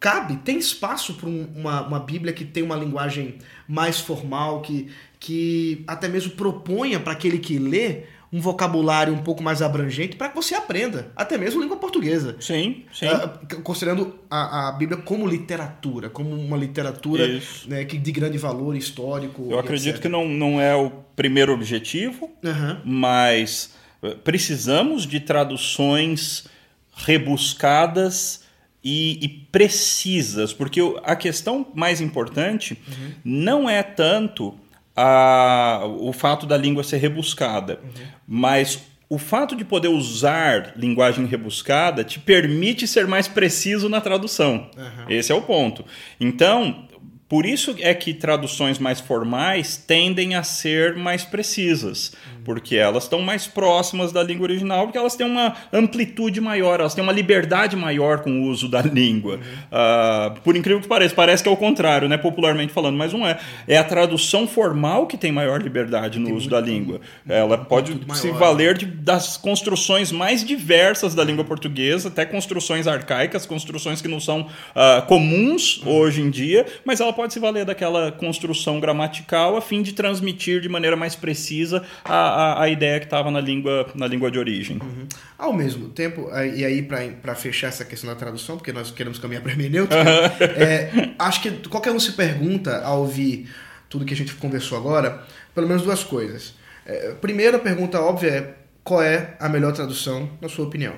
[0.00, 3.36] cabe, tem espaço para uma, uma Bíblia que tem uma linguagem
[3.68, 4.88] mais formal, que,
[5.20, 10.28] que até mesmo proponha para aquele que lê um vocabulário um pouco mais abrangente para
[10.28, 12.36] que você aprenda, até mesmo língua portuguesa.
[12.40, 13.06] Sim, sim.
[13.06, 18.76] Uh, considerando a, a, Bíblia como literatura, como uma literatura né, que, de grande valor
[18.76, 19.48] histórico.
[19.50, 20.02] Eu acredito etc.
[20.02, 22.80] que não, não é o primeiro objetivo, uhum.
[22.84, 26.46] mas eh, precisamos de traduções
[26.94, 28.44] rebuscadas
[28.82, 33.12] e, e, precisas, porque a questão mais importante uhum.
[33.24, 34.54] não é tanto
[34.96, 38.06] a, o fato da língua ser rebuscada, uhum.
[38.26, 44.68] mas o fato de poder usar linguagem rebuscada te permite ser mais preciso na tradução.
[44.76, 45.10] Uhum.
[45.10, 45.84] Esse é o ponto.
[46.18, 46.88] Então,
[47.28, 52.12] por isso é que traduções mais formais tendem a ser mais precisas,
[52.46, 56.94] porque elas estão mais próximas da língua original, porque elas têm uma amplitude maior, elas
[56.94, 59.40] têm uma liberdade maior com o uso da língua.
[59.66, 63.26] Uh, por incrível que pareça, parece que é o contrário, né, popularmente falando, mas não
[63.26, 63.36] é.
[63.66, 67.00] É a tradução formal que tem maior liberdade no tem uso muito, da língua.
[67.28, 73.44] Ela pode se valer de, das construções mais diversas da língua portuguesa, até construções arcaicas,
[73.44, 75.96] construções que não são uh, comuns uhum.
[75.96, 80.60] hoje em dia, mas ela pode se valer daquela construção gramatical a fim de transmitir
[80.60, 84.38] de maneira mais precisa a, a, a ideia que estava na língua, na língua de
[84.38, 84.78] origem.
[84.82, 85.06] Uhum.
[85.38, 89.42] Ao mesmo tempo, e aí para fechar essa questão da tradução, porque nós queremos caminhar
[89.42, 89.96] para a hermenêutica,
[90.44, 93.48] é, acho que qualquer um se pergunta ao ouvir
[93.88, 95.22] tudo que a gente conversou agora,
[95.54, 96.54] pelo menos duas coisas.
[96.84, 100.94] É, primeira pergunta óbvia é qual é a melhor tradução, na sua opinião?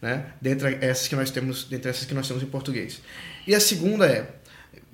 [0.00, 0.26] Né?
[0.40, 3.00] Dentre essas que nós temos, dentre essas que nós temos em português.
[3.46, 4.28] E a segunda é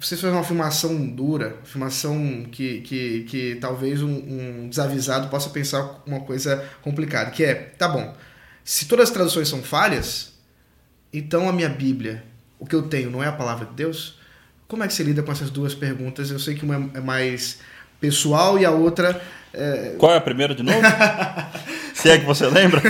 [0.04, 6.02] você faz uma afirmação dura, afirmação que, que, que talvez um, um, desavisado possa pensar
[6.06, 8.14] uma coisa complicada, que é, tá bom,
[8.62, 10.34] se todas as traduções são falhas,
[11.12, 12.22] então a minha Bíblia,
[12.58, 14.18] o que eu tenho, não é a palavra de Deus?
[14.68, 16.30] Como é que você lida com essas duas perguntas?
[16.30, 17.60] Eu sei que uma é mais
[17.98, 19.22] pessoal e a outra...
[19.54, 19.94] É...
[19.98, 20.80] Qual é a primeira de novo?
[21.94, 22.82] se é que você lembra?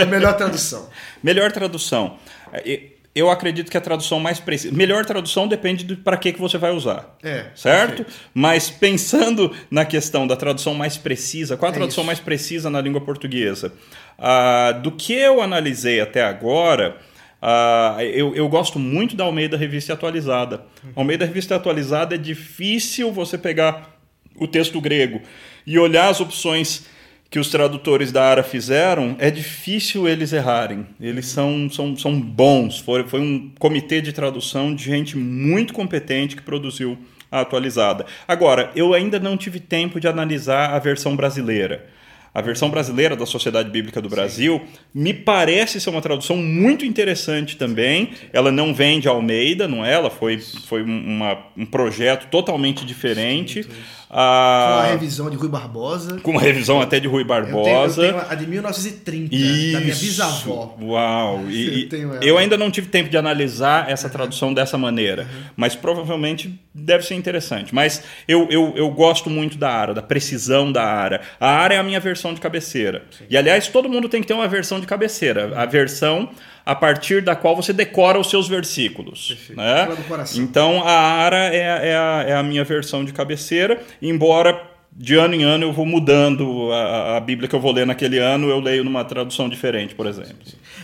[0.00, 0.88] a melhor tradução.
[1.22, 2.18] Melhor tradução.
[2.52, 4.76] É, eu acredito que a tradução mais precisa.
[4.76, 7.16] Melhor tradução depende de para que, que você vai usar.
[7.22, 7.46] É.
[7.54, 8.04] Certo?
[8.04, 8.12] Perfeito.
[8.34, 12.06] Mas pensando na questão da tradução mais precisa, qual a é tradução isso.
[12.06, 13.72] mais precisa na língua portuguesa?
[14.18, 16.98] Uh, do que eu analisei até agora.
[17.40, 20.66] Uh, eu, eu, gosto muito da Almeida Revista Atualizada.
[20.84, 20.92] Uhum.
[20.96, 23.96] Almeida Revista Atualizada é difícil você pegar
[24.34, 25.22] o texto grego
[25.66, 26.84] e olhar as opções
[27.28, 30.86] que os tradutores da ARA fizeram, é difícil eles errarem.
[31.00, 32.78] Eles são, são, são bons.
[32.78, 36.96] Foi, foi um comitê de tradução de gente muito competente que produziu
[37.30, 38.06] a atualizada.
[38.28, 41.86] Agora, eu ainda não tive tempo de analisar a versão brasileira.
[42.32, 44.78] a versão brasileira da Sociedade Bíblica do Brasil, Sim.
[44.94, 48.10] me parece ser uma tradução muito interessante também.
[48.30, 49.94] Ela não vem de Almeida, não é?
[49.94, 53.62] Ela foi, foi uma, um projeto totalmente diferente.
[53.62, 53.70] Sim,
[54.18, 56.18] ah, com a revisão de Rui Barbosa.
[56.22, 58.00] Com uma revisão até de Rui Barbosa.
[58.00, 59.72] Eu tenho, eu tenho a de 1930, Isso.
[59.72, 60.76] da minha bisavó.
[60.80, 61.44] Uau!
[61.56, 65.44] E, eu, eu, ainda não tive tempo de analisar essa tradução dessa maneira, uhum.
[65.56, 67.74] mas provavelmente deve ser interessante.
[67.74, 71.20] Mas eu, eu, eu gosto muito da ARA, da precisão da ARA.
[71.38, 73.04] A ARA é a minha versão de cabeceira.
[73.10, 73.24] Sim.
[73.28, 75.52] E aliás, todo mundo tem que ter uma versão de cabeceira.
[75.60, 76.30] A versão
[76.66, 79.38] a partir da qual você decora os seus versículos.
[79.50, 79.88] Né?
[80.34, 85.34] Então a ARA é, é, a, é a minha versão de cabeceira, embora de ano
[85.34, 88.58] em ano eu vou mudando a, a, Bíblia que eu vou ler naquele ano, eu
[88.58, 90.34] leio numa tradução diferente, por exemplo.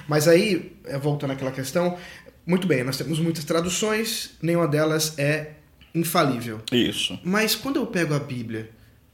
[0.07, 1.97] Mas aí, é, voltando àquela questão,
[2.47, 5.53] muito bem, nós temos muitas traduções, nenhuma delas é
[5.92, 6.61] infalível.
[6.71, 7.18] Isso.
[7.25, 8.71] Mas quando eu pego a Bíblia,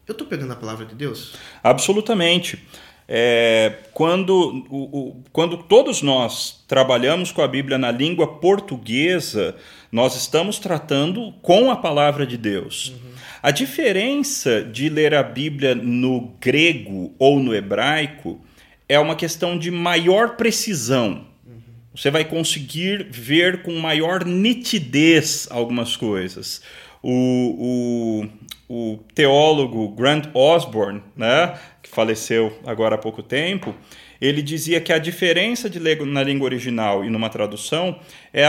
[0.06, 1.34] eu estou pegando a palavra de Deus?
[1.62, 2.62] Absolutamente.
[3.10, 9.56] É, quando, o, o, quando todos nós trabalhamos com a Bíblia na língua portuguesa,
[9.90, 12.88] nós estamos tratando com a palavra de Deus.
[12.90, 13.08] Uhum.
[13.42, 18.38] A diferença de ler a Bíblia no grego ou no hebraico
[18.86, 21.24] é uma questão de maior precisão.
[21.46, 21.60] Uhum.
[21.94, 26.60] Você vai conseguir ver com maior nitidez algumas coisas.
[27.02, 28.26] O,
[28.68, 31.58] o, o teólogo Grant Osborne, né,
[31.98, 33.74] faleceu agora há pouco tempo,
[34.20, 37.98] ele dizia que a diferença de na língua original e numa tradução
[38.32, 38.44] é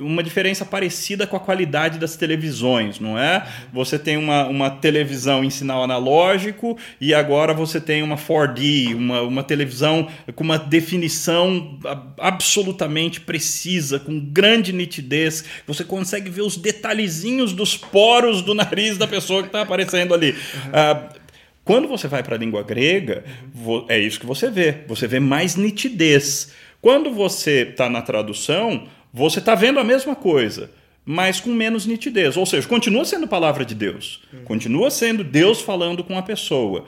[0.00, 3.46] uma diferença parecida com a qualidade das televisões, não é?
[3.72, 9.22] Você tem uma, uma televisão em sinal analógico e agora você tem uma 4D, uma,
[9.22, 11.78] uma televisão com uma definição
[12.18, 15.44] absolutamente precisa, com grande nitidez.
[15.66, 20.30] Você consegue ver os detalhezinhos dos poros do nariz da pessoa que está aparecendo ali.
[20.30, 21.18] Uhum.
[21.20, 21.23] Uh,
[21.64, 23.24] quando você vai para a língua grega,
[23.88, 24.82] é isso que você vê.
[24.86, 26.52] Você vê mais nitidez.
[26.80, 30.70] Quando você está na tradução, você está vendo a mesma coisa,
[31.04, 32.36] mas com menos nitidez.
[32.36, 34.22] Ou seja, continua sendo palavra de Deus.
[34.44, 36.84] Continua sendo Deus falando com a pessoa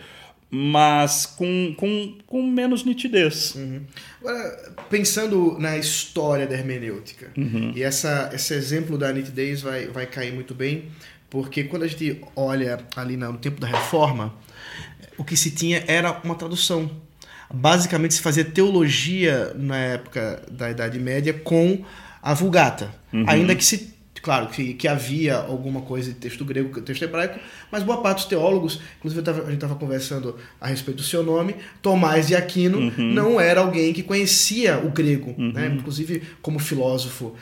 [0.49, 3.55] mas com, com, com menos nitidez.
[3.57, 3.83] Uhum.
[4.21, 7.73] Agora, pensando na história da hermenêutica, uhum.
[7.75, 10.85] e essa, esse exemplo da nitidez vai, vai cair muito bem,
[11.29, 14.33] porque quando a gente olha ali no tempo da reforma,
[15.19, 16.91] o que se tinha era uma tradução.
[17.53, 21.85] Basicamente se fazia teologia na época da Idade Média com
[22.21, 22.93] a Vulgata.
[23.13, 23.25] Uhum.
[23.29, 27.39] Ainda que se claro que, que havia alguma coisa de texto grego, texto hebraico,
[27.71, 31.23] mas boa parte dos teólogos, inclusive tava, a gente estava conversando a respeito do seu
[31.23, 32.93] nome, Tomás de Aquino uhum.
[32.99, 35.53] não era alguém que conhecia o grego, uhum.
[35.53, 35.73] né?
[35.79, 37.37] inclusive como filósofo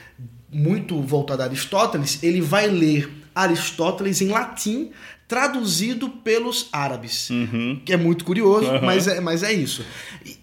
[0.53, 4.91] muito voltado a Aristóteles, ele vai ler Aristóteles em latim
[5.27, 7.81] traduzido pelos árabes, uhum.
[7.85, 8.83] que é muito curioso, uhum.
[8.83, 9.85] mas, é, mas é isso.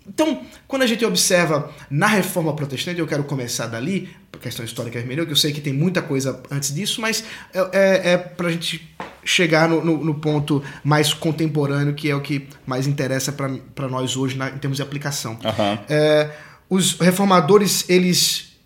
[0.08, 4.10] Então, quando a gente observa na Reforma Protestante, eu quero começar dali,
[4.42, 7.24] questão histórica hermenêutica, eu sei que tem muita coisa antes disso, mas
[7.54, 8.90] é, é, é para a gente
[9.24, 14.18] chegar no, no, no, ponto mais contemporâneo, que é o que mais interessa para nós
[14.18, 15.34] hoje na, em termos de aplicação.
[15.34, 15.78] Uhum.
[15.88, 16.32] É,
[16.68, 18.58] os reformadores, eles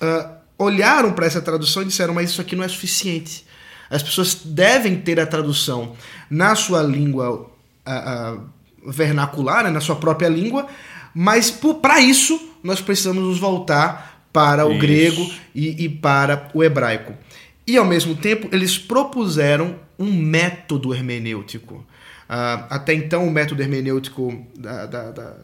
[0.00, 3.46] uh, olharam para essa tradução e disseram, mas isso aqui não é suficiente
[3.90, 5.94] as pessoas devem ter a tradução
[6.30, 7.50] na sua língua
[8.84, 10.66] vernacular, né, na sua própria língua,
[11.14, 14.80] mas para isso nós precisamos nos voltar para o isso.
[14.80, 17.14] grego e, e, para o hebraico.
[17.66, 21.76] E ao mesmo tempo eles propuseram um método hermenêutico.
[22.28, 25.36] Uh, até então o método hermenêutico da, da, da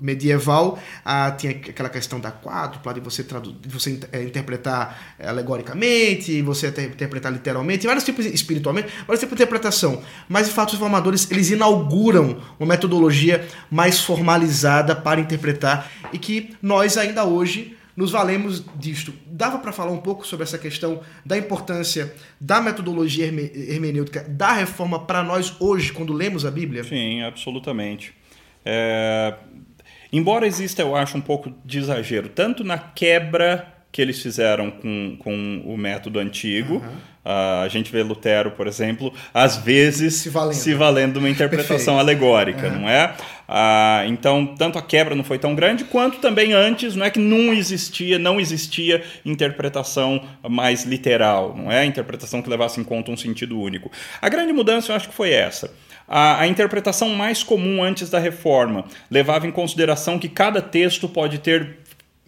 [0.00, 6.68] medieval ah, tinha aquela questão da quádrupla, de você, de você é, interpretar alegoricamente, você
[6.68, 10.02] interpretar literalmente, vários tipos espiritualmente, vários tipos de interpretação.
[10.28, 16.54] Mas, de fato, os formadores eles inauguram uma metodologia mais formalizada para interpretar e que
[16.60, 19.12] nós ainda hoje nos valemos disto.
[19.26, 25.06] Dava para falar um pouco sobre essa questão da importância da metodologia hermenêutica da reforma
[25.06, 26.84] para nós hoje, quando lemos a Bíblia?
[26.84, 28.12] Sim, absolutamente.
[28.64, 29.34] É,
[30.12, 35.16] Embora exista, eu acho, um pouco de exagero, tanto na quebra que eles fizeram com,
[35.18, 36.74] com o método antigo.
[36.74, 36.96] Uhum.
[37.26, 41.28] Uh, a gente vê Lutero, por exemplo, às vezes se valendo, se valendo de uma
[41.28, 42.82] interpretação alegórica, uhum.
[42.82, 43.16] não é?
[43.48, 47.18] Uh, então, tanto a quebra não foi tão grande, quanto também antes, não é que
[47.18, 51.84] não existia, não existia interpretação mais literal, não é?
[51.84, 53.90] Interpretação que levasse em conta um sentido único.
[54.22, 55.74] A grande mudança, eu acho que foi essa.
[56.06, 61.38] A, a, interpretação mais comum antes da reforma levava em consideração que cada texto pode
[61.38, 61.78] ter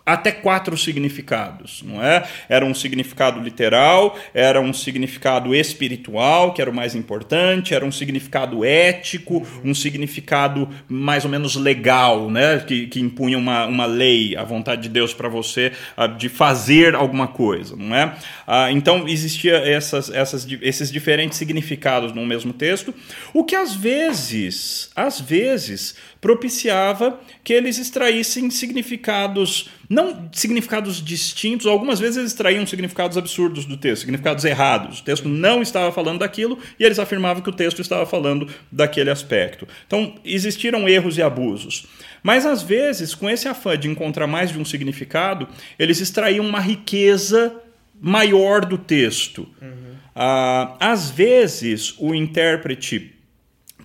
[0.08, 2.26] até quatro significados, não é?
[2.48, 7.92] Era um significado literal, era um significado espiritual, que era o mais importante, era um
[7.92, 12.58] significado ético, um significado mais ou menos legal, né?
[12.60, 15.72] Que, que impunha uma, uma lei, a vontade de Deus para você
[16.16, 18.06] de fazer alguma coisa, não é?
[18.46, 22.94] Uh, então existia essas, essas, esses diferentes significados no mesmo texto,
[23.34, 31.98] o que às vezes, às vezes propiciava que eles extraíssem significados, não significados distintos, algumas
[31.98, 35.00] vezes eles extraíam significados absurdos do texto, significados errados.
[35.00, 39.10] O texto não estava falando daquilo e eles afirmavam que o texto estava falando daquele
[39.10, 39.66] aspecto.
[39.86, 41.86] Então, existiram erros e abusos.
[42.22, 45.48] Mas às vezes, com esse afã de encontrar mais de um significado,
[45.78, 47.54] eles extraíam uma riqueza
[48.00, 49.48] maior do texto.
[49.62, 49.96] Uhum.
[50.14, 53.14] Ah, às vezes, o intérprete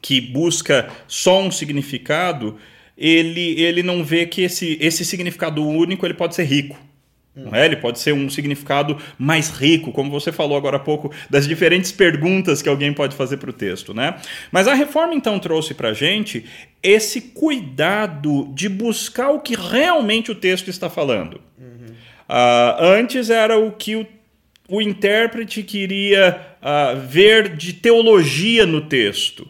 [0.01, 2.57] que busca só um significado,
[2.97, 6.77] ele, ele não vê que esse, esse significado único ele pode ser rico.
[7.35, 7.65] Não é?
[7.65, 11.91] Ele pode ser um significado mais rico, como você falou agora há pouco, das diferentes
[11.91, 13.91] perguntas que alguém pode fazer para o texto.
[13.91, 14.15] Né?
[14.51, 16.45] Mas a reforma então trouxe para a gente
[16.81, 21.41] esse cuidado de buscar o que realmente o texto está falando.
[21.57, 21.93] Uhum.
[22.29, 24.05] Uh, antes era o que o,
[24.69, 29.49] o intérprete queria uh, ver de teologia no texto.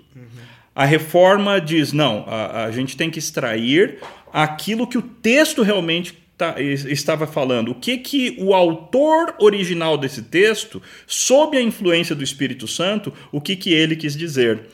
[0.76, 4.00] A reforma diz: não, a, a gente tem que extrair
[4.32, 7.72] aquilo que o texto realmente tá, estava falando.
[7.72, 13.40] O que, que o autor original desse texto, sob a influência do Espírito Santo, o
[13.40, 14.68] que, que ele quis dizer.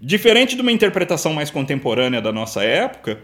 [0.00, 3.20] Diferente de uma interpretação mais contemporânea da nossa época,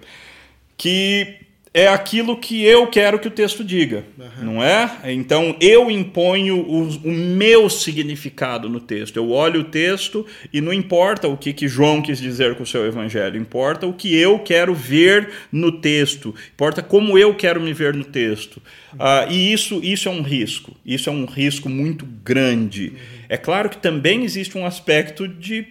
[0.77, 1.37] que
[1.75, 4.45] é aquilo que eu quero que o texto diga, uhum.
[4.45, 4.91] não é?
[5.07, 9.17] Então eu imponho o, o, meu significado no texto.
[9.17, 12.67] Eu olho o texto e não importa o que, que João quis dizer com o
[12.67, 17.73] seu evangelho, importa o que eu quero ver no texto, importa como eu quero me
[17.73, 18.59] ver no texto.
[18.93, 22.89] Uh, e isso, isso é um risco, isso é um risco muito grande.
[22.89, 22.97] Uhum.
[23.31, 25.67] É claro que também existe um aspecto de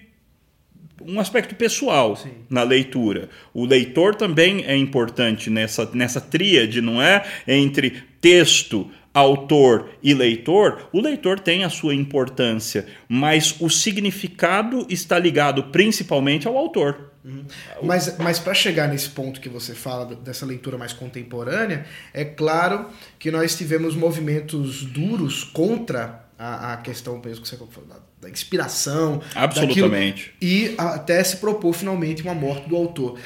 [1.08, 2.32] um aspecto pessoal Sim.
[2.50, 3.30] na leitura.
[3.54, 7.24] O leitor também é importante nessa, nessa tríade, não é?
[7.48, 15.20] Entre texto, autor e leitor, o leitor tem a sua importância, mas o significado está
[15.20, 17.12] ligado principalmente ao autor.
[17.24, 17.46] Uhum.
[17.84, 22.88] Mas, mas para chegar nesse ponto que você fala dessa leitura mais contemporânea, é claro
[23.20, 28.30] que nós tivemos movimentos duros contra a, a questão mesmo que você falou, da, da
[28.30, 29.22] inspiração.
[29.36, 30.32] Absolutamente.
[30.32, 33.20] Daquilo, e até se propor finalmente uma morte do autor.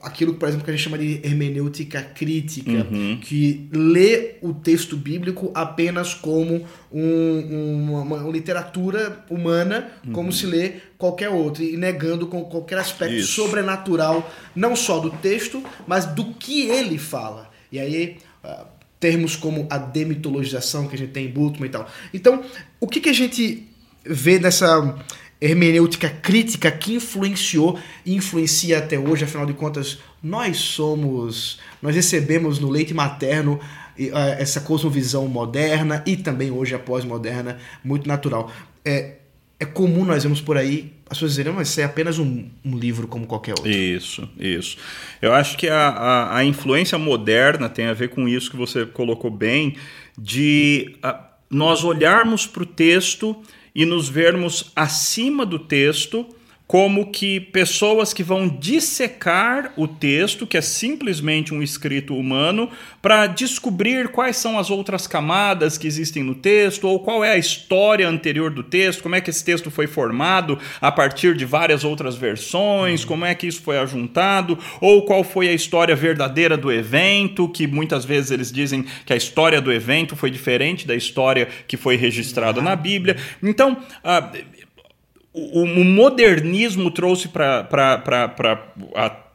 [0.00, 3.18] Aquilo, por exemplo, que a gente chama de hermenêutica crítica, uhum.
[3.20, 10.12] que lê o texto bíblico apenas como um, uma, uma, literatura humana, uhum.
[10.12, 13.32] como se lê qualquer outra, e negando com qualquer aspecto Isso.
[13.32, 17.50] sobrenatural, não só do texto, mas do que ele fala.
[17.72, 18.64] E aí ah,
[19.00, 21.88] termos como a demitologização que a gente tem em Bultmann e tal.
[22.12, 22.44] Então,
[22.80, 23.66] o que, que a gente
[24.04, 24.96] vê nessa
[25.40, 32.58] hermenêutica crítica que influenciou e influencia até hoje, afinal de contas, nós somos, nós recebemos
[32.58, 33.60] no leite materno
[34.38, 38.50] essa cosmovisão moderna e também hoje a pós-moderna muito natural.
[38.84, 39.16] É,
[39.60, 42.78] é comum nós vemos por aí as pessoas dizerem, mas isso é apenas um, um,
[42.78, 43.70] livro como qualquer outro.
[43.70, 44.76] Isso, isso.
[45.22, 48.84] Eu acho que a, a, a, influência moderna tem a ver com isso que você
[48.84, 49.74] colocou bem,
[50.16, 53.34] de a, nós olharmos para o texto
[53.74, 56.26] e nos vermos acima do texto
[56.68, 62.68] como que pessoas que vão dissecar o texto, que é simplesmente um escrito humano,
[63.00, 67.38] para descobrir quais são as outras camadas que existem no texto, ou qual é a
[67.38, 71.84] história anterior do texto, como é que esse texto foi formado a partir de várias
[71.84, 76.70] outras versões, como é que isso foi ajuntado, ou qual foi a história verdadeira do
[76.70, 81.48] evento, que muitas vezes eles dizem que a história do evento foi diferente da história
[81.66, 83.16] que foi registrada na Bíblia.
[83.42, 83.72] Então,
[84.04, 84.57] uh,
[85.32, 87.98] o, o modernismo trouxe para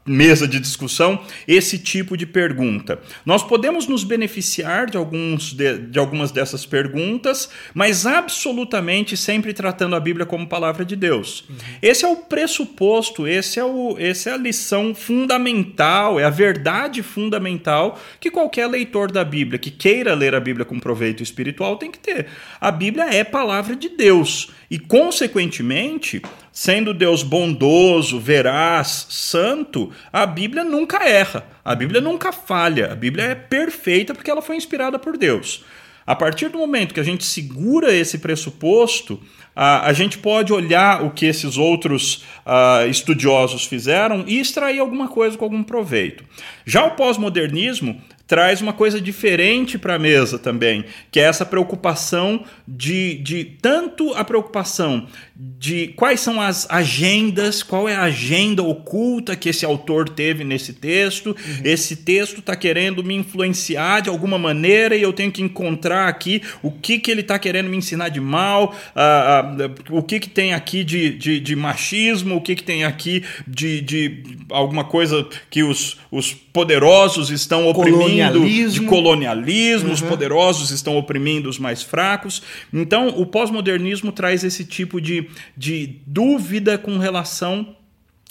[0.05, 2.99] mesa de discussão esse tipo de pergunta.
[3.25, 9.95] Nós podemos nos beneficiar de, alguns de, de, algumas dessas perguntas, mas absolutamente sempre tratando
[9.95, 11.45] a Bíblia como palavra de Deus.
[11.49, 11.55] Uhum.
[11.81, 17.01] Esse é o pressuposto, esse é, o, esse é a lição fundamental, é a verdade
[17.01, 21.91] fundamental que qualquer leitor da Bíblia que queira ler a Bíblia com proveito espiritual tem
[21.91, 22.27] que ter.
[22.59, 26.21] A Bíblia é palavra de Deus e, consequentemente,
[26.53, 33.25] sendo Deus bondoso, veraz, santo, a Bíblia nunca erra, a Bíblia nunca falha, a Bíblia
[33.25, 35.65] é perfeita porque ela foi inspirada por Deus.
[36.05, 39.19] A partir do momento que a gente segura esse pressuposto,
[39.55, 45.07] a, a gente pode olhar o que esses outros uh, estudiosos fizeram e extrair alguma
[45.07, 46.23] coisa com algum proveito.
[46.65, 48.01] Já o pós-modernismo
[48.33, 54.11] traz uma coisa diferente para a mesa também, que é essa preocupação de, de tanto
[54.15, 55.05] a preocupação
[55.35, 60.73] de quais são as agendas, qual é a agenda oculta que esse autor teve nesse
[60.73, 61.27] texto.
[61.27, 61.61] Uhum.
[61.63, 66.41] Esse texto está querendo me influenciar de alguma maneira e eu tenho que encontrar aqui
[66.63, 70.29] o que, que ele está querendo me ensinar de mal, uh, uh, o que, que
[70.29, 75.27] tem aqui de, de, de machismo, o que, que tem aqui de, de alguma coisa
[75.51, 79.93] que os, os poderosos estão oprimindo, de colonialismo, uhum.
[79.93, 82.41] os poderosos estão oprimindo os mais fracos.
[82.71, 87.75] Então, o pós-modernismo traz esse tipo de, de dúvida com relação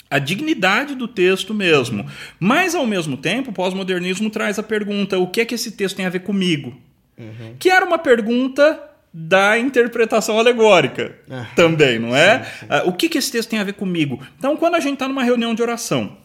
[0.09, 2.05] à dignidade do texto mesmo.
[2.39, 5.97] Mas, ao mesmo tempo, o pós-modernismo traz a pergunta: o que é que esse texto
[5.97, 6.75] tem a ver comigo?
[7.17, 7.55] Uhum.
[7.59, 8.79] Que era uma pergunta
[9.13, 12.43] da interpretação alegórica ah, também, não é?
[12.43, 12.65] Sim, sim.
[12.65, 14.19] Uh, o que, que esse texto tem a ver comigo?
[14.39, 16.17] Então, quando a gente está numa reunião de oração,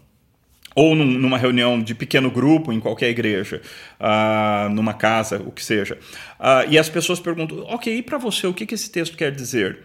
[0.78, 3.60] ou num, numa reunião de pequeno grupo em qualquer igreja,
[3.98, 5.98] uh, numa casa, o que seja,
[6.38, 9.32] uh, e as pessoas perguntam, ok, e para você, o que, que esse texto quer
[9.32, 9.80] dizer?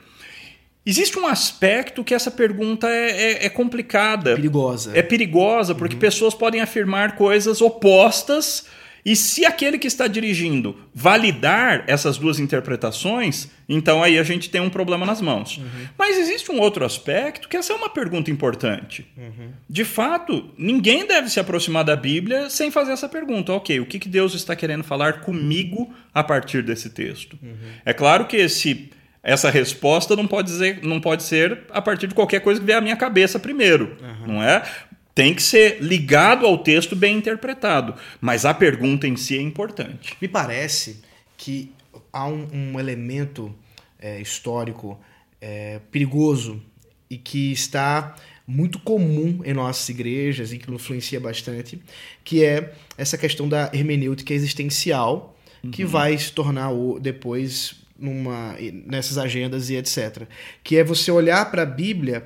[0.86, 4.36] Existe um aspecto que essa pergunta é, é, é complicada.
[4.36, 4.92] Perigosa.
[4.96, 6.02] É perigosa, porque uhum.
[6.02, 8.68] pessoas podem afirmar coisas opostas
[9.06, 14.62] e se aquele que está dirigindo validar essas duas interpretações, então aí a gente tem
[14.62, 15.58] um problema nas mãos.
[15.58, 15.88] Uhum.
[15.98, 19.06] Mas existe um outro aspecto que essa é uma pergunta importante.
[19.18, 19.50] Uhum.
[19.70, 23.52] De fato, ninguém deve se aproximar da Bíblia sem fazer essa pergunta.
[23.52, 27.38] Ok, o que, que Deus está querendo falar comigo a partir desse texto?
[27.42, 27.56] Uhum.
[27.86, 28.90] É claro que esse
[29.24, 32.78] essa resposta não pode, dizer, não pode ser a partir de qualquer coisa que vier
[32.78, 34.34] à minha cabeça primeiro, uhum.
[34.34, 34.62] não é?
[35.16, 40.16] Tem que ser ligado ao texto bem interpretado, mas a pergunta em si é importante.
[40.20, 41.02] Me parece
[41.38, 41.72] que
[42.12, 43.54] há um, um elemento
[44.00, 45.00] é, histórico
[45.40, 46.62] é, perigoso
[47.10, 51.82] e que está muito comum em nossas igrejas e que influencia bastante,
[52.24, 55.72] que é essa questão da hermenêutica existencial, uhum.
[55.72, 58.56] que vai se tornar depois numa,
[58.86, 60.24] nessas agendas e etc.
[60.64, 62.26] Que é você olhar para a Bíblia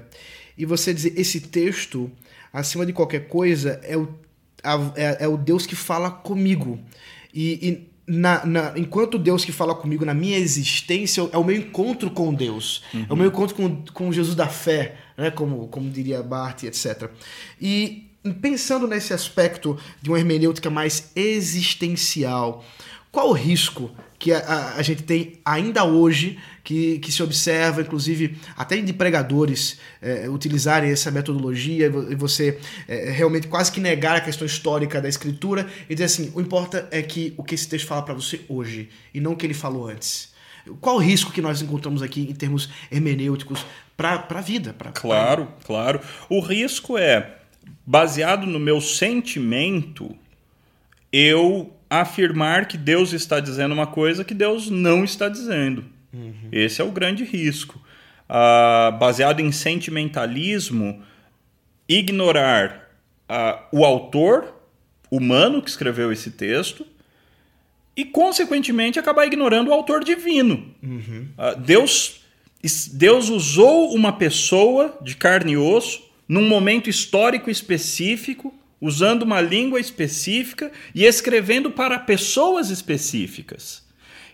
[0.58, 2.12] e você dizer esse texto
[2.52, 4.08] acima de qualquer coisa, é o,
[4.64, 6.80] a, é, é, o Deus que fala comigo.
[7.34, 11.56] E, e na, na, enquanto Deus que fala comigo na minha existência, é o meu
[11.56, 12.84] encontro com Deus.
[12.94, 13.06] Uhum.
[13.10, 15.30] É o meu encontro com, com Jesus da fé, né?
[15.30, 17.10] como, como diria Barth, etc.
[17.62, 22.64] E pensando nesse aspecto de uma hermenêutica mais existencial,
[23.12, 27.82] qual o risco que a, a, a, gente tem ainda hoje, que, que se observa,
[27.82, 34.16] inclusive, até de pregadores é, utilizarem essa metodologia e você é, realmente quase que negar
[34.16, 37.68] a questão histórica da escritura e dizer assim: o importa é que o que esse
[37.68, 40.36] texto fala para você hoje e não o que ele falou antes.
[40.82, 43.66] Qual o risco que nós encontramos aqui em termos hermenêuticos
[43.96, 44.74] para a vida?
[44.74, 45.66] Pra, claro, pra...
[45.66, 46.02] claro.
[46.30, 47.37] O risco é,
[47.86, 50.16] baseado no meu sentimento,
[51.12, 55.86] eu afirmar que Deus está dizendo uma coisa que Deus não está dizendo.
[56.14, 56.50] Uhum.
[56.52, 57.82] Esse é o grande risco.
[58.30, 61.02] Uh, baseado em sentimentalismo,
[61.88, 62.90] ignorar
[63.30, 64.54] uh, o autor
[65.10, 66.86] humano que escreveu esse texto
[67.96, 70.74] e, consequentemente, acabar ignorando o autor divino.
[70.84, 71.30] Uhum.
[71.38, 72.22] Uh, Deus,
[72.92, 79.80] Deus usou uma pessoa de carne e osso num momento histórico específico usando uma língua
[79.80, 83.84] específica e escrevendo para pessoas específicas.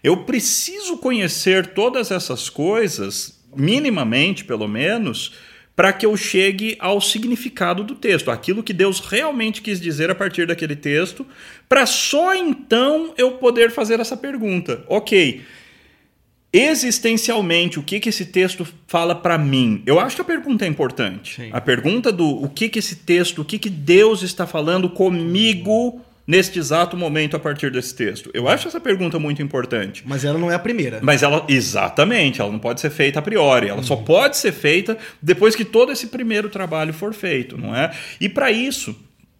[0.03, 5.33] Eu preciso conhecer todas essas coisas, minimamente pelo menos,
[5.75, 10.15] para que eu chegue ao significado do texto, aquilo que Deus realmente quis dizer a
[10.15, 11.25] partir daquele texto,
[11.67, 14.83] para só então eu poder fazer essa pergunta.
[14.87, 15.41] Ok,
[16.53, 19.81] existencialmente, o que, que esse texto fala para mim?
[19.87, 21.35] Eu acho que a pergunta é importante.
[21.35, 21.49] Sim.
[21.51, 25.99] A pergunta do o que, que esse texto, o que, que Deus está falando comigo
[26.27, 28.29] neste exato momento a partir desse texto?
[28.35, 30.03] Eu acho essa pergunta muito importante.
[30.05, 30.99] Mas ela não é a primeira.
[31.01, 33.69] Mas ela, exatamente, ela não pode ser feita a priori.
[33.69, 33.83] Ela uhum.
[33.83, 37.91] só pode ser feita depois que todo esse primeiro trabalho for feito, não é?
[38.21, 38.95] E para isso,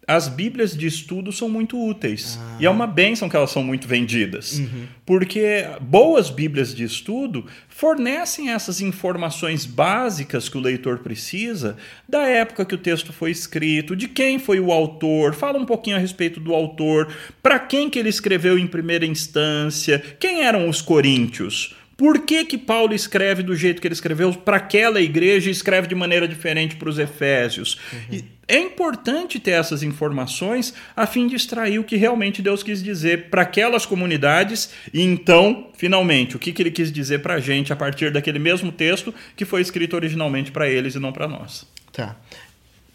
[0.06, 2.38] as Bíblias de estudo são muito úteis.
[2.40, 2.56] Ah.
[2.60, 4.58] E é uma benção que elas são muito vendidas.
[4.58, 4.86] Uhum.
[5.06, 11.76] Porque boas Bíblias de estudo fornecem essas informações básicas que o leitor precisa
[12.08, 15.96] da época que o texto foi escrito, de quem foi o autor, fala um pouquinho
[15.96, 20.80] a respeito do autor, para quem que ele escreveu em primeira instância, quem eram os
[20.80, 21.74] coríntios.
[21.96, 25.86] Por que, que Paulo escreve do jeito que ele escreveu para aquela igreja e escreve
[25.86, 27.78] de maneira diferente para os Efésios?
[27.92, 28.22] Uhum.
[28.46, 33.30] É importante ter essas informações a fim de extrair o que realmente Deus quis dizer
[33.30, 37.72] para aquelas comunidades e então, finalmente, o que, que ele quis dizer para a gente
[37.72, 41.66] a partir daquele mesmo texto que foi escrito originalmente para eles e não para nós.
[41.92, 42.16] Tá.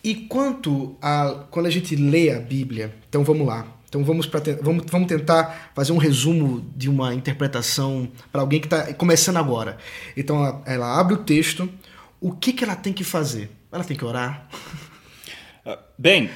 [0.04, 1.45] E quanto a.
[1.50, 3.68] Quando a gente lê a Bíblia, então vamos lá.
[3.89, 8.68] Então vamos, pra, vamos, vamos tentar fazer um resumo de uma interpretação para alguém que
[8.68, 9.78] está começando agora.
[10.16, 11.68] Então ela, ela, abre o texto.
[12.22, 13.50] O que, que ela tem que fazer?
[13.72, 14.47] Ela tem que orar?
[15.97, 16.30] Bem,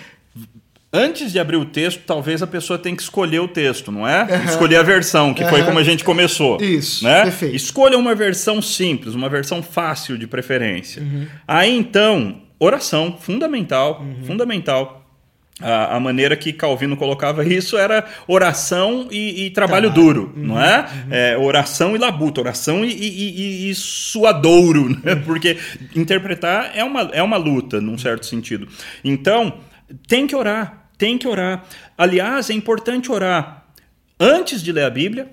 [0.92, 4.24] antes de abrir o texto, talvez a pessoa tenha que escolher o texto, não é?
[4.24, 4.46] Uhum.
[4.46, 5.50] Escolher a versão, que uhum.
[5.50, 6.62] foi como a gente começou.
[6.62, 7.24] Isso, né?
[7.24, 7.56] perfeito.
[7.56, 11.02] Escolha uma versão simples, uma versão fácil de preferência.
[11.02, 11.26] Uhum.
[11.48, 14.26] Aí então, oração, fundamental, uhum.
[14.26, 15.03] fundamental
[15.62, 20.62] a, a, maneira que Calvino colocava isso era oração e, e trabalho, duro, uhum, não
[20.62, 20.80] é?
[20.80, 21.14] Uhum.
[21.14, 21.38] é?
[21.38, 25.14] Oração e labuta, oração e, e, e suadouro, né?
[25.14, 25.22] Uhum.
[25.22, 25.58] porque
[25.96, 28.68] interpretar é uma, é uma luta, num certo sentido.
[29.04, 29.60] Então,
[30.08, 31.64] tem que orar, tem que orar.
[31.96, 33.66] Aliás, é importante orar
[34.20, 35.32] antes de ler a Bíblia,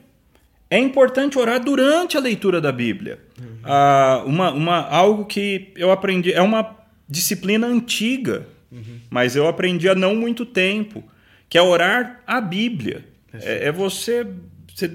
[0.68, 3.18] é importante orar durante a leitura da Bíblia.
[3.38, 3.46] Uhum.
[3.64, 6.76] Ah, uma, uma, algo que eu aprendi, é uma
[7.08, 9.00] disciplina antiga Uhum.
[9.08, 11.02] Mas eu aprendi há não muito tempo,
[11.48, 13.04] que é orar a Bíblia.
[13.32, 14.26] É, é você,
[14.74, 14.90] você.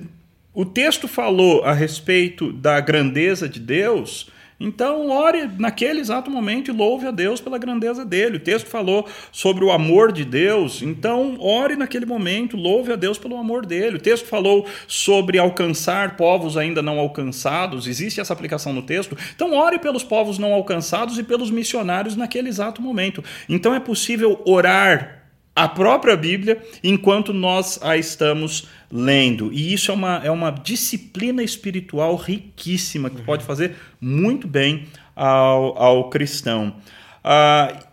[0.54, 6.74] O texto falou a respeito da grandeza de Deus então, ore naquele exato momento e
[6.74, 8.38] louve a Deus pela grandeza dele.
[8.38, 13.18] O texto falou sobre o amor de Deus, então ore naquele momento, louve a Deus
[13.18, 13.98] pelo amor dele.
[13.98, 19.18] O texto falou sobre alcançar povos ainda não alcançados, existe essa aplicação no texto.
[19.36, 23.24] Então, ore pelos povos não alcançados e pelos missionários naquele exato momento.
[23.50, 25.15] Então, é possível orar
[25.56, 29.52] a própria Bíblia enquanto nós a estamos lendo.
[29.54, 33.26] E isso é uma, é uma disciplina espiritual riquíssima que uhum.
[33.26, 34.86] pode fazer muito bem
[35.16, 36.76] ao, ao cristão.
[37.24, 37.86] Uh,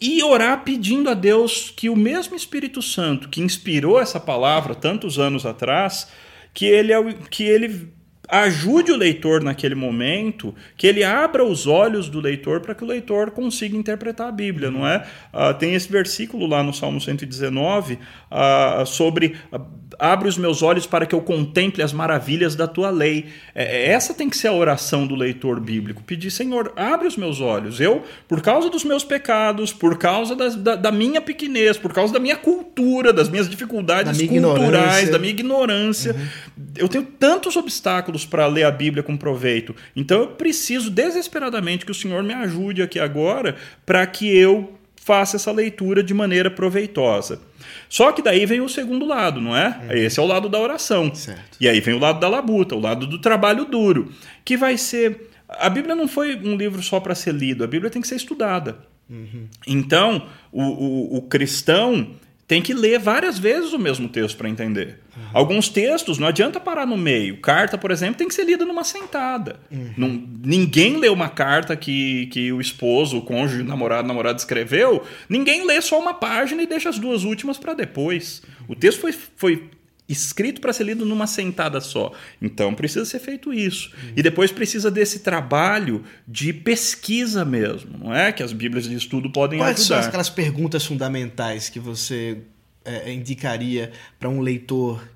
[0.00, 5.18] e orar pedindo a Deus que o mesmo Espírito Santo que inspirou essa palavra tantos
[5.18, 6.08] anos atrás,
[6.54, 7.92] que ele, é que ele
[8.28, 12.86] ajude o leitor naquele momento, que ele abra os olhos do leitor para que o
[12.86, 15.06] leitor consiga interpretar a Bíblia, não é?
[15.32, 19.60] Uh, tem esse versículo lá no Salmo 119 uh, sobre uh,
[19.98, 23.26] abre os meus olhos para que eu contemple as maravilhas da tua lei.
[23.54, 26.02] É, é, essa tem que ser a oração do leitor bíblico.
[26.02, 27.80] Pedir, Senhor, abre os meus olhos.
[27.80, 32.12] Eu, por causa dos meus pecados, por causa das, da, da, minha pequenez, por causa
[32.12, 35.12] da minha cultura, das minhas dificuldades da minha culturais, ignorância.
[35.12, 36.64] da minha ignorância, uhum.
[36.76, 39.74] eu tenho tantos obstáculos para ler a Bíblia com proveito.
[39.94, 44.74] Então eu preciso desesperadamente que o Senhor me ajude aqui agora para que eu
[45.08, 47.40] faça essa leitura de maneira proveitosa.
[47.88, 49.68] Só que daí vem o segundo lado, não é?
[49.68, 49.92] Uhum.
[49.92, 51.14] Esse é o lado da oração.
[51.14, 51.56] Certo.
[51.58, 54.12] E aí vem o lado da labuta, o lado do trabalho duro,
[54.44, 55.30] que vai ser.
[55.48, 58.16] A Bíblia não foi um livro só para ser lido, a Bíblia tem que ser
[58.16, 58.76] estudada.
[59.08, 59.46] Uhum.
[59.66, 62.14] Então, o, o, o cristão
[62.48, 65.00] tem que ler várias vezes o mesmo texto para entender.
[65.14, 65.22] Uhum.
[65.34, 67.36] Alguns textos não adianta parar no meio.
[67.42, 69.60] Carta, por exemplo, tem que ser lida numa sentada.
[69.70, 69.92] Uhum.
[69.98, 70.08] Não,
[70.42, 75.04] ninguém lê uma carta que, que o esposo, o cônjuge, o namorado, namorado escreveu.
[75.28, 78.40] Ninguém lê só uma página e deixa as duas últimas para depois.
[78.66, 79.68] O texto foi, foi
[80.08, 82.12] escrito para ser lido numa sentada só.
[82.40, 83.90] Então precisa ser feito isso.
[84.02, 84.12] Uhum.
[84.16, 88.32] E depois precisa desse trabalho de pesquisa mesmo, não é?
[88.32, 89.94] Que as Bíblias de estudo podem Quais ajudar.
[89.96, 92.38] Quais são aquelas perguntas fundamentais que você
[92.84, 95.06] é, indicaria para um leitor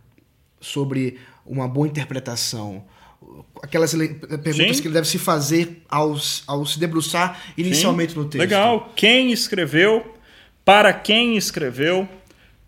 [0.60, 2.84] sobre uma boa interpretação?
[3.62, 4.82] Aquelas perguntas Sim.
[4.82, 8.18] que ele deve se fazer ao, ao se debruçar inicialmente Sim.
[8.18, 8.40] no texto.
[8.40, 8.92] Legal.
[8.94, 10.14] Quem escreveu?
[10.64, 12.06] Para quem escreveu?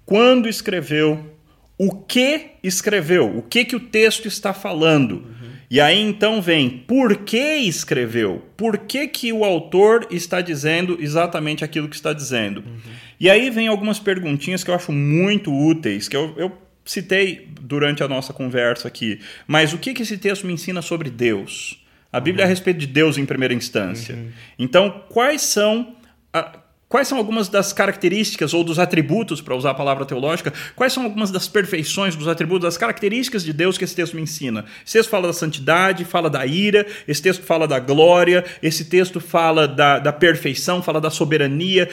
[0.06, 1.33] Quando escreveu?
[1.76, 5.16] O que escreveu, o que, que o texto está falando.
[5.16, 5.54] Uhum.
[5.70, 11.64] E aí então vem por que escreveu, por que, que o autor está dizendo exatamente
[11.64, 12.58] aquilo que está dizendo.
[12.60, 12.92] Uhum.
[13.18, 16.52] E aí vem algumas perguntinhas que eu acho muito úteis, que eu, eu
[16.84, 19.20] citei durante a nossa conversa aqui.
[19.46, 21.82] Mas o que, que esse texto me ensina sobre Deus?
[22.12, 22.50] A Bíblia uhum.
[22.50, 22.54] é a uhum.
[22.54, 24.14] respeito de Deus em primeira instância.
[24.14, 24.30] Uhum.
[24.58, 25.96] Então, quais são.
[26.32, 30.92] A, Quais são algumas das características ou dos atributos, para usar a palavra teológica, quais
[30.92, 34.64] são algumas das perfeições, dos atributos, das características de Deus que esse texto me ensina?
[34.84, 39.20] Esse texto fala da santidade, fala da ira, esse texto fala da glória, esse texto
[39.20, 41.88] fala da, da perfeição, fala da soberania.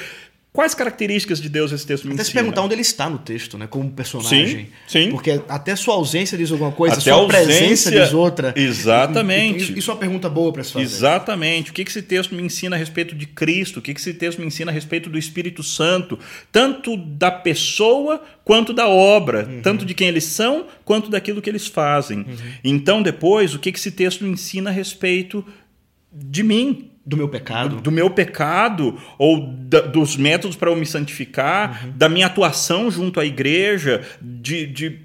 [0.53, 2.25] Quais características de Deus esse texto me até ensina?
[2.25, 3.67] se perguntar onde ele está no texto, né?
[3.67, 4.67] Como personagem.
[4.85, 5.09] Sim, sim.
[5.09, 8.53] Porque até sua ausência diz alguma coisa, até sua ausência, presença diz outra.
[8.57, 9.79] Exatamente.
[9.79, 10.83] Isso é uma pergunta boa para se fazer.
[10.83, 11.71] Exatamente.
[11.71, 13.79] O que esse texto me ensina a respeito de Cristo?
[13.79, 16.19] O que esse texto me ensina a respeito do Espírito Santo?
[16.51, 19.47] Tanto da pessoa quanto da obra.
[19.47, 19.61] Uhum.
[19.61, 22.17] Tanto de quem eles são, quanto daquilo que eles fazem.
[22.19, 22.35] Uhum.
[22.61, 25.45] Então, depois, o que esse texto me ensina a respeito
[26.11, 27.77] de mim, do meu pecado.
[27.77, 31.93] Do, do meu pecado, ou da, dos métodos para eu me santificar, uhum.
[31.95, 34.99] da minha atuação junto à igreja, de, de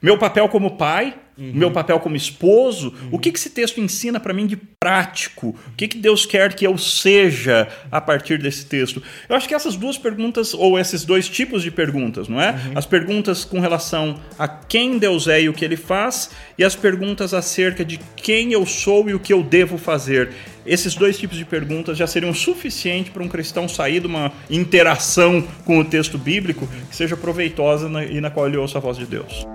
[0.00, 1.52] meu papel como pai, uhum.
[1.54, 3.08] meu papel como esposo, uhum.
[3.12, 5.48] o que, que esse texto ensina para mim de prático?
[5.48, 9.02] O que, que Deus quer que eu seja a partir desse texto?
[9.28, 12.50] Eu acho que essas duas perguntas, ou esses dois tipos de perguntas, não é?
[12.50, 12.72] Uhum.
[12.74, 16.74] As perguntas com relação a quem Deus é e o que ele faz, e as
[16.74, 20.30] perguntas acerca de quem eu sou e o que eu devo fazer.
[20.64, 25.46] Esses dois tipos de perguntas já seriam suficientes para um cristão sair de uma interação
[25.64, 29.06] com o texto bíblico que seja proveitosa e na qual ele ouça a voz de
[29.06, 29.46] Deus.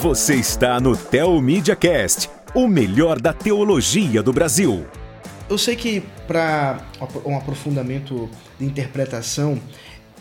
[0.00, 4.86] Você está no Theo Media Cast, o melhor da teologia do Brasil.
[5.50, 6.86] Eu sei que para
[7.26, 8.30] um aprofundamento
[8.60, 9.60] de interpretação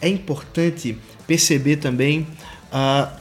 [0.02, 0.98] é importante
[1.28, 2.22] perceber também
[2.72, 3.16] uh,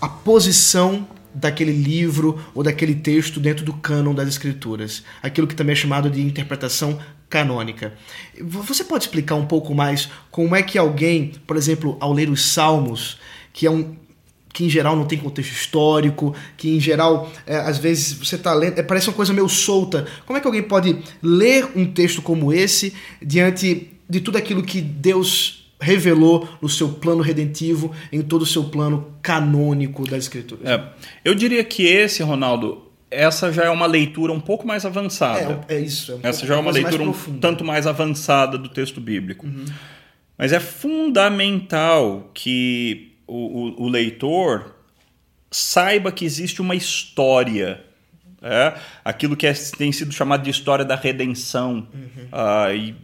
[0.00, 5.74] a posição daquele livro ou daquele texto dentro do cânon das escrituras, aquilo que também
[5.74, 6.98] é chamado de interpretação
[7.28, 7.94] canônica.
[8.42, 12.46] Você pode explicar um pouco mais como é que alguém, por exemplo, ao ler os
[12.46, 13.20] Salmos,
[13.52, 13.94] que é um
[14.52, 18.52] que em geral não tem contexto histórico, que em geral, é, às vezes você está
[18.52, 20.06] lendo, é, parece uma coisa meio solta.
[20.26, 24.80] Como é que alguém pode ler um texto como esse diante de tudo aquilo que
[24.80, 30.68] Deus revelou no seu plano redentivo, em todo o seu plano canônico das Escrituras.
[30.68, 30.82] É,
[31.24, 35.64] eu diria que esse, Ronaldo, essa já é uma leitura um pouco mais avançada.
[35.68, 36.12] É, é isso.
[36.12, 39.46] É um essa já é uma leitura mais um tanto mais avançada do texto bíblico.
[39.46, 39.64] Uhum.
[40.36, 44.74] Mas é fundamental que o, o, o leitor
[45.50, 47.84] saiba que existe uma história
[48.42, 48.74] é,
[49.04, 51.86] aquilo que é, tem sido chamado de história da redenção.
[51.92, 52.24] Uhum.
[52.32, 52.94] Uh, e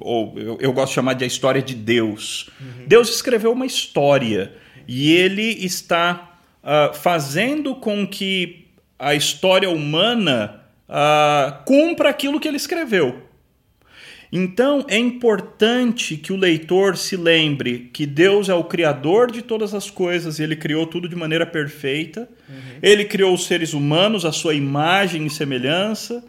[0.00, 2.50] ou eu, eu, gosto de chamar de a história de Deus.
[2.60, 2.86] Uhum.
[2.86, 4.52] Deus escreveu uma história
[4.88, 8.66] e ele está uh, fazendo com que
[8.98, 13.29] a história humana uh, cumpra aquilo que ele escreveu.
[14.32, 19.74] Então é importante que o leitor se lembre que Deus é o criador de todas
[19.74, 22.28] as coisas e ele criou tudo de maneira perfeita.
[22.48, 22.78] Uhum.
[22.82, 26.24] Ele criou os seres humanos à sua imagem e semelhança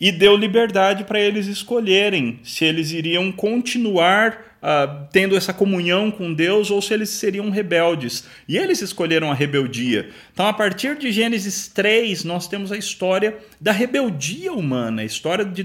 [0.00, 6.32] e deu liberdade para eles escolherem se eles iriam continuar uh, tendo essa comunhão com
[6.32, 8.24] Deus ou se eles seriam rebeldes.
[8.48, 10.08] E eles escolheram a rebeldia.
[10.32, 15.44] Então, a partir de Gênesis 3, nós temos a história da rebeldia humana, a história
[15.44, 15.62] de,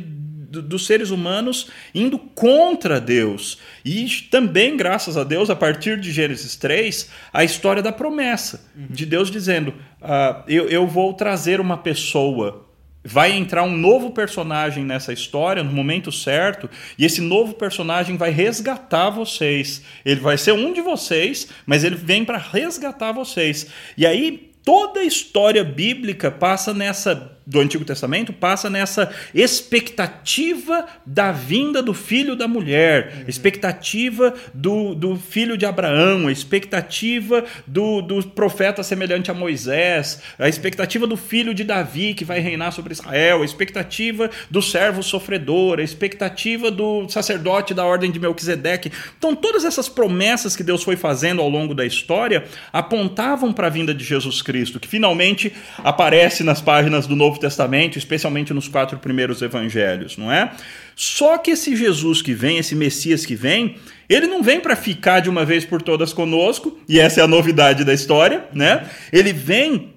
[0.61, 3.57] dos seres humanos indo contra Deus.
[3.83, 8.87] E também, graças a Deus, a partir de Gênesis 3, a história da promessa, uhum.
[8.89, 9.69] de Deus dizendo:
[10.01, 12.65] uh, eu, eu vou trazer uma pessoa
[13.07, 18.31] vai entrar um novo personagem nessa história no momento certo, e esse novo personagem vai
[18.31, 19.83] resgatar vocês.
[20.03, 23.67] Ele vai ser um de vocês, mas ele vem para resgatar vocês.
[23.95, 31.31] E aí toda a história bíblica passa nessa do Antigo Testamento passa nessa expectativa da
[31.31, 33.23] vinda do filho da mulher, uhum.
[33.27, 40.49] expectativa do, do filho de Abraão, a expectativa do, do profeta semelhante a Moisés, a
[40.49, 45.79] expectativa do filho de Davi que vai reinar sobre Israel, a expectativa do servo sofredor,
[45.79, 48.91] a expectativa do sacerdote da ordem de Melquisedeque.
[49.17, 53.69] Então, todas essas promessas que Deus foi fazendo ao longo da história apontavam para a
[53.69, 58.67] vinda de Jesus Cristo, que finalmente aparece nas páginas do Novo Novo Testamento, especialmente nos
[58.67, 60.51] quatro primeiros evangelhos, não é?
[60.95, 63.75] Só que esse Jesus que vem, esse Messias que vem,
[64.09, 67.27] ele não vem para ficar de uma vez por todas conosco, e essa é a
[67.27, 68.87] novidade da história, né?
[69.11, 69.94] Ele vem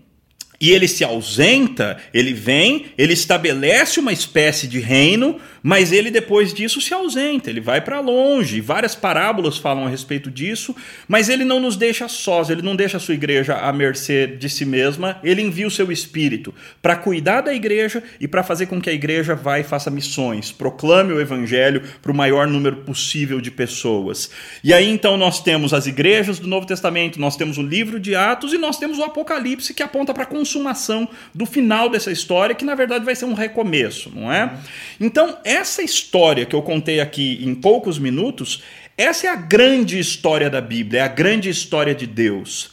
[0.61, 6.53] e ele se ausenta, ele vem, ele estabelece uma espécie de reino, mas ele depois
[6.53, 8.61] disso se ausenta, ele vai para longe.
[8.61, 10.75] Várias parábolas falam a respeito disso,
[11.07, 14.49] mas ele não nos deixa sós, ele não deixa a sua igreja à mercê de
[14.49, 18.81] si mesma, ele envia o seu espírito para cuidar da igreja e para fazer com
[18.81, 23.41] que a igreja vá e faça missões, proclame o evangelho para o maior número possível
[23.41, 24.31] de pessoas.
[24.63, 28.15] E aí então nós temos as igrejas do Novo Testamento, nós temos o livro de
[28.15, 32.64] Atos e nós temos o Apocalipse que aponta para consumação do final dessa história, que
[32.64, 34.59] na verdade vai ser um recomeço, não é?
[34.99, 38.62] Então, essa história que eu contei aqui em poucos minutos,
[38.96, 42.70] essa é a grande história da Bíblia, é a grande história de Deus.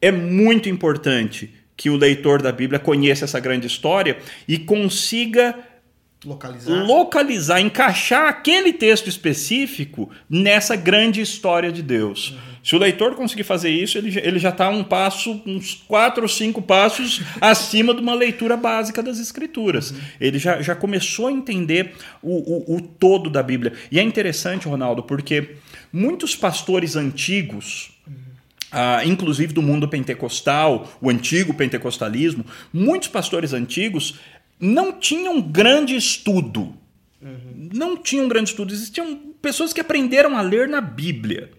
[0.00, 5.58] É muito importante que o leitor da Bíblia conheça essa grande história e consiga
[6.24, 12.30] localizar, localizar encaixar aquele texto específico nessa grande história de Deus.
[12.30, 12.53] Uhum.
[12.64, 16.28] Se o leitor conseguir fazer isso, ele, ele já está um passo, uns quatro ou
[16.28, 19.90] cinco passos acima de uma leitura básica das Escrituras.
[19.90, 19.98] Uhum.
[20.18, 21.92] Ele já, já começou a entender
[22.22, 23.74] o, o, o todo da Bíblia.
[23.92, 25.56] E é interessante, Ronaldo, porque
[25.92, 27.92] muitos pastores antigos,
[28.72, 34.18] Uh, inclusive do mundo pentecostal, o antigo pentecostalismo, muitos pastores antigos
[34.58, 36.74] não tinham grande estudo.
[37.22, 37.68] Uhum.
[37.72, 38.74] Não tinham grande estudo.
[38.74, 41.52] Existiam pessoas que aprenderam a ler na Bíblia.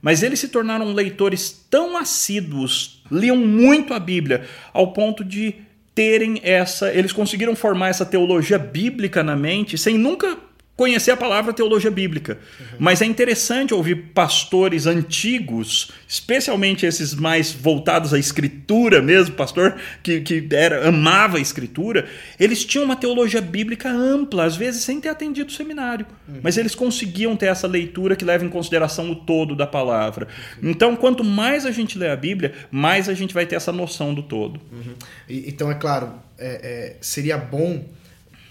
[0.00, 5.54] Mas eles se tornaram leitores tão assíduos, liam muito a Bíblia, ao ponto de
[5.94, 6.92] terem essa.
[6.92, 10.38] Eles conseguiram formar essa teologia bíblica na mente sem nunca
[10.78, 12.38] conhecer a palavra teologia bíblica.
[12.60, 12.66] Uhum.
[12.78, 19.74] Mas é interessante ouvir pastores antigos, especialmente esses mais voltados à escritura mesmo, pastor
[20.04, 22.06] que, que era, amava a escritura,
[22.38, 26.06] eles tinham uma teologia bíblica ampla, às vezes sem ter atendido o seminário.
[26.28, 26.38] Uhum.
[26.44, 30.28] Mas eles conseguiam ter essa leitura que leva em consideração o todo da palavra.
[30.62, 30.70] Uhum.
[30.70, 34.14] Então, quanto mais a gente lê a Bíblia, mais a gente vai ter essa noção
[34.14, 34.60] do todo.
[34.70, 34.94] Uhum.
[35.28, 37.84] E, então, é claro, é, é, seria bom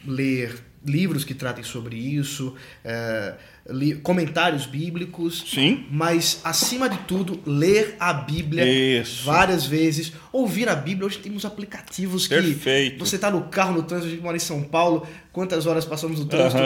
[0.05, 3.35] ler livros que tratem sobre isso, é,
[3.69, 5.43] li, comentários bíblicos.
[5.47, 5.85] Sim.
[5.91, 9.25] Mas, acima de tudo, ler a Bíblia isso.
[9.25, 10.13] várias vezes.
[10.31, 11.05] Ouvir a Bíblia.
[11.05, 12.93] Hoje temos aplicativos Perfeito.
[12.93, 15.05] que você está no carro, no trânsito, a gente mora em São Paulo.
[15.31, 16.61] Quantas horas passamos no trânsito?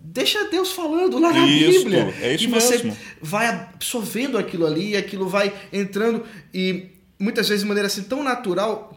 [0.00, 2.14] Deixa Deus falando lá na isso, Bíblia.
[2.22, 2.96] É isso e você mesmo.
[3.20, 6.24] vai absorvendo aquilo ali, aquilo vai entrando.
[6.54, 8.95] E muitas vezes de maneira assim tão natural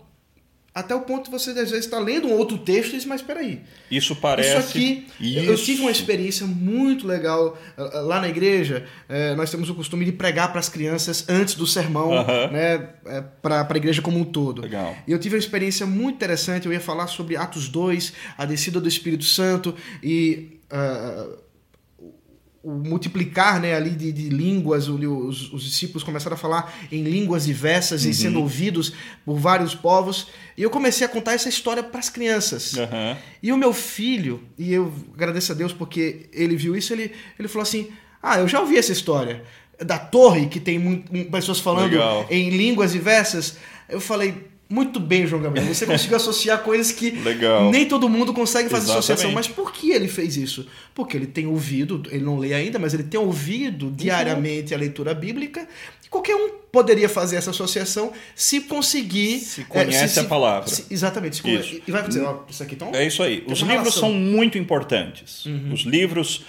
[0.74, 3.05] até o ponto de você, às vezes, estar tá lendo um outro texto e diz,
[3.05, 3.61] mas peraí.
[3.89, 4.49] Isso parece.
[4.49, 5.07] Isso aqui.
[5.20, 5.39] Isso.
[5.39, 8.86] Eu tive uma experiência muito legal lá na igreja.
[9.07, 12.51] É, nós temos o costume de pregar para as crianças antes do sermão, uh -huh.
[12.51, 12.78] né?
[13.41, 14.61] Para a igreja como um todo.
[14.61, 14.95] Legal.
[15.07, 16.65] E eu tive uma experiência muito interessante.
[16.65, 20.59] Eu ia falar sobre Atos 2, a descida do Espírito Santo e.
[20.72, 21.49] Uh,
[22.62, 27.45] o multiplicar né, ali de, de línguas, os, os, discípulos começaram a falar em línguas
[27.45, 28.12] diversas uhum.
[28.12, 28.93] e sendo ouvidos
[29.26, 30.28] por vários povos.
[30.57, 32.74] E eu comecei a contar essa história para as crianças.
[32.74, 33.18] Uhum.
[33.41, 37.47] E o meu filho, e eu agradeço a Deus porque ele viu isso, ele, ele
[37.47, 37.89] falou assim:
[38.22, 39.43] Ah, eu já ouvi essa história
[39.84, 42.28] da torre que tem muito, pessoas falando Legal.
[42.30, 43.57] em línguas diversas.
[43.88, 45.74] Eu falei, muito bem, João Gabriel.
[45.74, 47.72] Você conseguiu associar coisas que Legal.
[47.72, 48.99] nem todo mundo consegue fazer Exatamente.
[48.99, 49.32] associação.
[49.32, 50.67] Mas por que ele fez isso?
[50.93, 55.13] Porque ele tem ouvido, ele não lê ainda, mas ele tem ouvido diariamente a leitura
[55.15, 55.67] bíblica.
[56.09, 59.39] Qualquer um poderia fazer essa associação se conseguir.
[59.39, 60.67] Se conhece é, se, a palavra.
[60.70, 61.38] Se, exatamente.
[61.38, 61.82] Se isso.
[61.88, 62.91] E vai dizer, ó, isso aqui então.
[62.93, 63.43] É isso aí.
[63.47, 64.01] Os livros relação.
[64.01, 65.45] são muito importantes.
[65.45, 65.74] Uhum.
[65.74, 66.45] Os livros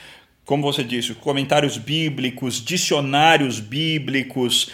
[0.50, 4.72] como você disse, comentários bíblicos, dicionários bíblicos,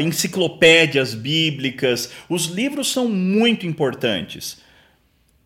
[0.00, 2.12] enciclopédias bíblicas.
[2.28, 4.58] Os livros são muito importantes,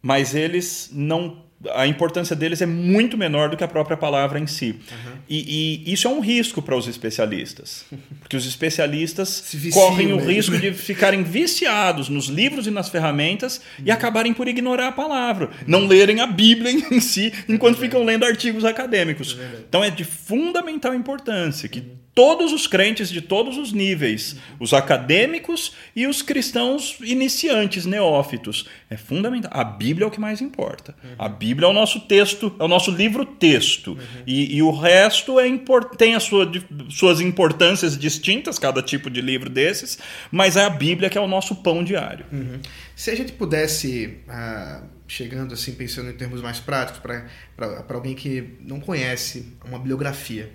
[0.03, 4.47] mas eles não a importância deles é muito menor do que a própria palavra em
[4.47, 4.71] si.
[4.71, 5.13] Uhum.
[5.29, 7.85] E, e, isso é um risco para os especialistas.
[8.21, 10.33] Porque os especialistas viciam, correm o né?
[10.35, 13.85] risco de ficarem viciados nos livros e nas ferramentas Uhum.
[13.87, 15.51] e acabarem por ignorar a palavra.
[15.67, 19.37] Não lerem a Bíblia em si enquanto ficam lendo artigos acadêmicos.
[19.39, 21.81] É então é de fundamental importância que
[22.19, 28.67] todos os crentes de todos os níveis, os acadêmicos e os cristãos iniciantes, neófitos.
[28.91, 29.53] É fundamental.
[29.55, 30.97] A Bíblia é o que mais importa.
[31.17, 33.99] A Bíblia é o nosso texto, é o nosso livro-texto.
[34.27, 36.51] E, e o resto é import, tem as sua,
[36.91, 39.99] suas importâncias distintas, cada tipo de livro desses,
[40.31, 42.27] mas é a Bíblia que é o nosso pão diário.
[42.33, 42.61] Uhum.
[42.95, 48.57] Se a gente pudesse, ah, chegando assim, pensando em termos mais práticos, para alguém que
[48.61, 50.53] não conhece uma bibliografia,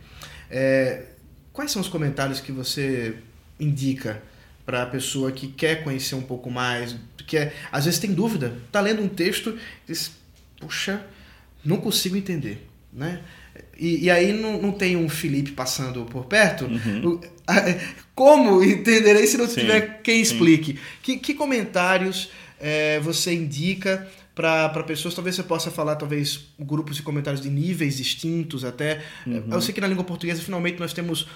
[0.49, 1.03] é,
[1.51, 3.15] quais são os comentários que você
[3.59, 4.21] indica
[4.65, 6.95] para a pessoa que quer conhecer um pouco mais,
[7.27, 10.11] que é, às vezes tem dúvida, está lendo um texto diz,
[10.63, 11.05] puxa,
[11.63, 13.21] não consigo entender, né?
[13.77, 16.65] E, e aí não, não tem um Felipe passando por perto.
[16.65, 17.19] Uhum.
[18.15, 20.79] Como entenderei se não Sim, tiver quem explique?
[21.01, 25.13] Que, que comentários é, você indica para pessoas?
[25.13, 29.03] Talvez você possa falar, talvez, grupos de comentários de níveis distintos até.
[29.25, 29.43] Uhum.
[29.51, 31.27] Eu sei que na língua portuguesa, finalmente, nós temos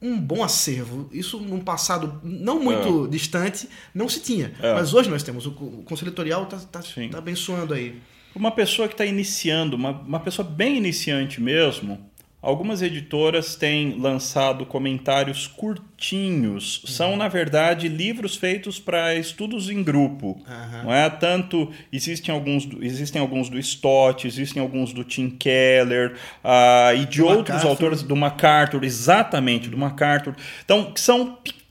[0.00, 1.08] um bom acervo.
[1.12, 3.08] Isso num passado não muito É.
[3.08, 4.52] distante não se tinha.
[4.60, 4.74] É.
[4.74, 5.46] Mas hoje nós temos.
[5.46, 7.08] O, Conselho Editorial está tá, Sim.
[7.08, 8.00] tá abençoando aí.
[8.36, 11.98] Uma pessoa que está iniciando, uma, uma pessoa bem iniciante mesmo,
[12.42, 16.82] algumas editoras têm lançado comentários curtinhos.
[16.86, 20.40] São, na verdade, livros feitos para estudos em grupo.
[20.46, 20.82] Aham.
[20.84, 21.70] Não é tanto.
[21.92, 26.14] Existem alguns, do- existem alguns do Stott, existem alguns do Tim Keller
[26.44, 27.68] ah, e de Do outros MacArthur.
[27.70, 30.34] autores do MacArthur, exatamente, do MacArthur.
[30.64, 31.65] Então, são pequenos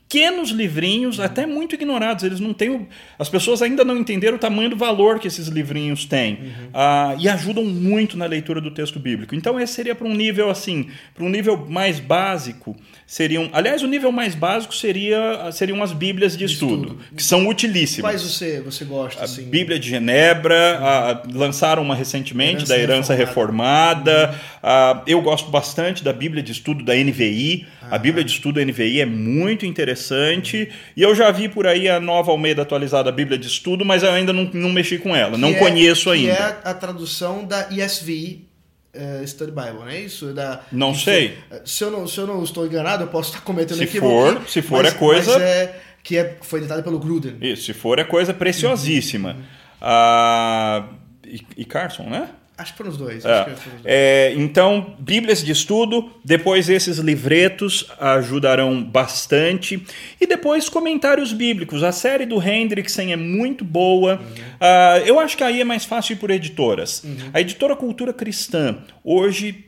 [0.52, 2.22] livrinhos, até muito ignorados.
[2.24, 2.70] Eles não têm.
[2.70, 2.86] o-
[3.18, 6.52] As pessoas ainda não entenderam o tamanho do valor que esses livrinhos têm.
[6.72, 9.34] Ah, e ajudam muito na leitura do texto bíblico.
[9.34, 12.76] Então, esse seria para um nível assim, para um nível mais básico.
[13.06, 16.98] Seriam, aliás, o nível mais básico seria, seriam as Bíblias de estudo, estudo.
[17.16, 18.10] que são utilíssimas.
[18.12, 19.20] Quais você, você gosta?
[19.20, 19.44] A assim?
[19.44, 24.26] Bíblia de Genebra, a- lançaram uma recentemente Herança da Herança Reformada.
[24.26, 24.40] Reformada.
[24.68, 27.68] Ah, eu gosto bastante da Bíblia de Estudo da NVI.
[27.88, 30.68] A Bíblia de Estudo da NVI é muito interessante.
[30.96, 34.02] E eu já vi por aí a nova Almeida atualizada, a Bíblia de Estudo, mas
[34.02, 35.38] eu ainda não, não mexi com ela.
[35.38, 36.32] Não é- conheço que ainda.
[36.32, 38.44] é a tradução da ESV.
[38.92, 40.32] uh, Study Bible, não é isso?
[40.34, 41.38] Da, não sei.
[41.64, 44.48] Se, eu não, se eu não estou enganado, eu posso estar cometendo se equívoco.
[44.48, 45.32] Se for mas, é coisa.
[45.34, 47.36] Mas é, que é, foi editada pelo Gruden.
[47.40, 49.34] Isso, se for é coisa preciosíssima.
[49.34, 49.42] Uhum.
[49.80, 50.88] Ah,
[51.24, 52.30] e, e Carson, né?
[52.58, 53.24] Acho que foram os dois.
[53.24, 53.44] É.
[53.44, 53.80] Foram os dois.
[53.84, 59.82] É, então, Bíblias de estudo, depois esses livretos ajudarão bastante.
[60.20, 61.82] E depois comentários bíblicos.
[61.82, 64.14] A série do Hendrickson é muito boa.
[64.14, 64.24] Uhum.
[64.24, 67.04] Uh, eu acho que aí é mais fácil ir por editoras.
[67.04, 67.30] Uhum.
[67.34, 69.66] A editora Cultura Cristã, hoje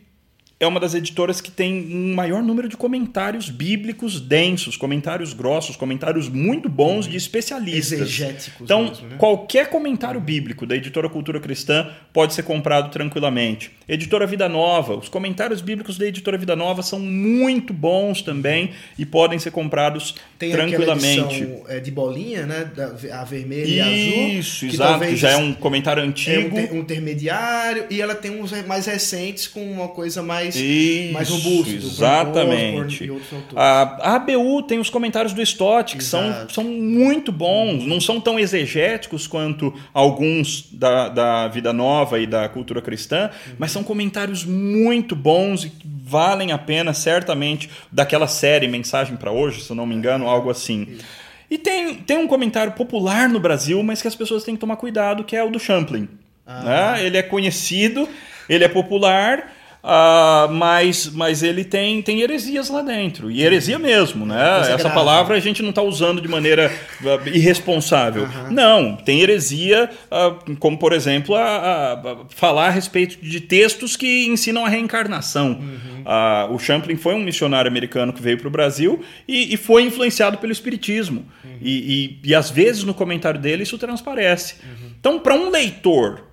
[0.61, 5.76] é uma das editoras que tem um maior número de comentários bíblicos densos, comentários grossos,
[5.76, 8.00] comentários muito bons de especialistas.
[8.00, 9.16] Exegéticos então, mesmo, né?
[9.18, 13.70] qualquer comentário bíblico da editora Cultura Cristã pode ser comprado tranquilamente.
[13.88, 19.06] Editora Vida Nova, os comentários bíblicos da editora Vida Nova são muito bons também e
[19.06, 21.44] podem ser comprados tem tranquilamente.
[21.44, 22.68] Edição, é, de bolinha, né?
[23.12, 24.28] a vermelha Isso, e azul.
[24.28, 26.59] Isso, exato, que já é um comentário antigo.
[26.59, 30.47] É um, ter, um intermediário e ela tem uns mais recentes com uma coisa mais
[30.49, 31.74] mais, Isso, mais robusto.
[31.74, 33.11] Exatamente.
[33.55, 38.20] A, a ABU tem os comentários do Stott, que são, são muito bons, não são
[38.20, 43.55] tão exegéticos quanto alguns da, da Vida Nova e da Cultura Cristã, uhum.
[43.59, 49.30] mas são comentários muito bons e que valem a pena, certamente, daquela série Mensagem para
[49.30, 50.86] Hoje, se eu não me engano, algo assim.
[50.90, 51.28] Isso.
[51.51, 54.76] E tem, tem um comentário popular no Brasil, mas que as pessoas têm que tomar
[54.76, 56.09] cuidado, que é o do Champlin.
[56.46, 56.62] Ah.
[56.62, 57.07] Né?
[57.07, 58.09] Ele é conhecido,
[58.49, 59.53] ele é popular,
[59.83, 63.31] Uh, mas, mas ele tem, tem heresias lá dentro.
[63.31, 64.61] E heresia mesmo, né?
[64.61, 64.95] Essa grave.
[64.95, 66.70] palavra a gente não está usando de maneira
[67.01, 68.24] uh, irresponsável.
[68.24, 68.51] Uhum.
[68.51, 74.26] Não, tem heresia, uh, como por exemplo, a, a, falar a respeito de textos que
[74.26, 75.53] ensinam a reencarnação.
[75.53, 76.55] Uhum.
[76.55, 80.39] o Champlin foi um missionário americano que veio para o Brasil e, e, foi influenciado
[80.39, 81.24] pelo Espiritismo.
[81.45, 81.59] Uhum.
[81.62, 84.57] E, e, e, às vezes no comentário dele isso transparece.
[84.64, 84.91] Uhum.
[84.99, 86.24] Então, para um leitor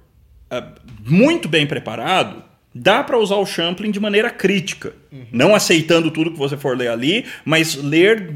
[1.06, 2.44] muito bem preparado,
[2.76, 5.26] dá para usar o Champlin de maneira crítica, uhum.
[5.32, 8.36] não aceitando tudo que você for ler ali, mas ler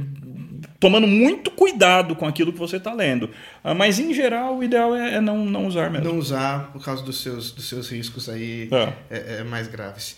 [0.79, 3.29] tomando muito cuidado com aquilo que você está lendo.
[3.61, 6.07] Ah, mas em geral o ideal é, é, não, não usar mesmo.
[6.07, 8.93] Não usar por causa dos seus, dos seus riscos aí é.
[9.09, 10.17] É, é mais graves.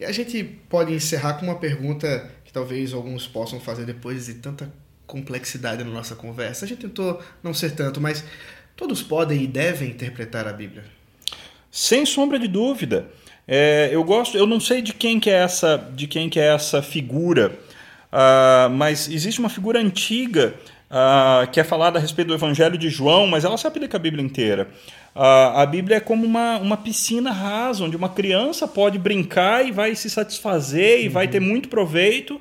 [0.00, 4.34] E a gente pode encerrar com uma pergunta que talvez alguns possam fazer depois de
[4.34, 4.72] tanta
[5.06, 6.64] complexidade na nossa conversa.
[6.64, 8.24] A gente tentou não ser tanto, mas
[8.74, 10.84] todos podem e devem interpretar a Bíblia.
[11.70, 13.08] Sem sombra de dúvida.
[13.46, 16.54] É, eu gosto, eu não sei de quem que é essa, de quem que é
[16.54, 17.52] essa figura,
[18.12, 20.54] uh, mas existe uma figura antiga
[20.90, 24.00] uh, que é falada a respeito do Evangelho de João, mas ela se aplica a
[24.00, 24.68] Bíblia inteira.
[25.14, 29.72] Uh, a Bíblia é como uma, uma piscina rasa, onde uma criança pode brincar e
[29.72, 31.12] vai se satisfazer e uhum.
[31.12, 32.40] vai ter muito proveito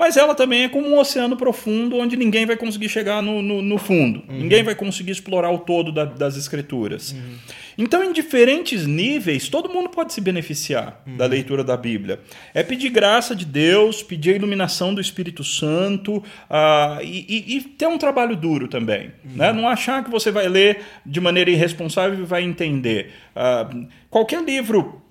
[0.00, 3.60] mas ela também é como um oceano profundo onde ninguém vai conseguir chegar no, no,
[3.60, 4.22] no fundo.
[4.26, 4.38] Uhum.
[4.38, 7.12] Ninguém vai conseguir explorar o todo da, das escrituras.
[7.12, 7.36] Uhum.
[7.76, 11.18] Então, em diferentes níveis, todo mundo pode se beneficiar uhum.
[11.18, 12.18] da leitura da Bíblia.
[12.54, 17.60] É pedir graça de Deus, pedir a iluminação do Espírito Santo uh, e, e, e,
[17.60, 19.12] ter um trabalho duro também.
[19.22, 19.52] Né?
[19.52, 23.12] Não achar que você vai ler de maneira irresponsável e vai entender.
[23.36, 25.02] Uh, qualquer livro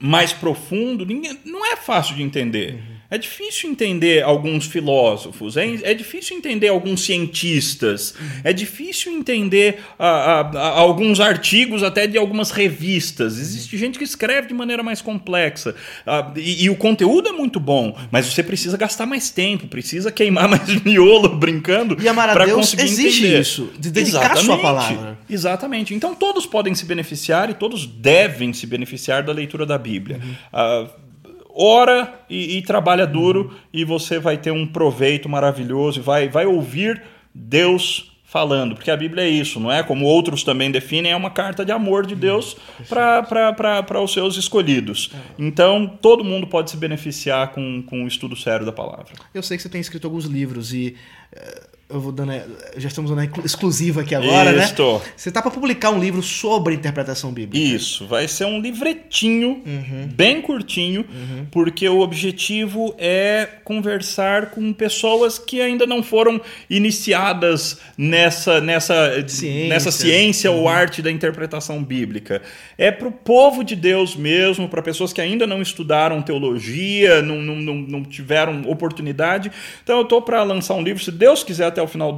[0.00, 2.93] mais profundo ninguém, não é fácil de entender.
[3.14, 8.12] É difícil entender alguns filósofos, é, é difícil entender alguns cientistas,
[8.42, 13.38] é difícil entender a, a, a, alguns artigos até de algumas revistas.
[13.38, 15.76] Existe gente que escreve de maneira mais complexa
[16.34, 20.48] e, e, o conteúdo é muito bom, mas você precisa gastar mais tempo, precisa queimar
[20.50, 23.40] mais miolo brincando para conseguir existe entender.
[23.40, 24.44] isso, de dedicar Exatamente.
[24.44, 25.18] sua palavra.
[25.30, 25.94] Exatamente.
[25.94, 30.20] Então todos podem se beneficiar e todos devem se beneficiar da leitura da Bíblia.
[30.20, 30.88] Uhum.
[30.88, 31.03] Uh,
[31.54, 36.46] ora e, e trabalha duro e você vai ter um proveito maravilhoso e vai, vai
[36.46, 37.02] ouvir
[37.34, 39.84] Deus falando, porque a Bíblia é isso, não é?
[39.84, 42.56] Como outros também definem, é uma carta de amor de Deus
[42.88, 45.12] para os seus escolhidos.
[45.38, 49.12] Então, todo mundo pode se beneficiar com, com o estudo sério da palavra.
[49.32, 50.96] Eu sei que você tem escrito alguns livros e
[51.32, 52.32] eh, eu vou dando,
[52.76, 54.64] já estamos dando exclusiva aqui agora, né?
[54.64, 55.02] Estou.
[55.16, 57.64] Você tá para publicar um livro sobre interpretação bíblica.
[57.64, 60.08] Isso, vai ser um livretinho, uhum.
[60.12, 61.46] bem curtinho, uhum.
[61.50, 69.68] porque o objetivo é conversar com pessoas que ainda não foram iniciadas nessa nessa ciência,
[69.68, 70.60] nessa ciência uhum.
[70.60, 72.42] ou arte da interpretação bíblica.
[72.76, 77.40] É para o povo de Deus mesmo, para pessoas que ainda não estudaram teologia, não,
[77.40, 79.52] não, não, não tiveram oportunidade.
[79.82, 82.12] Então eu tô para lançar um livro, se Deus quiser até o final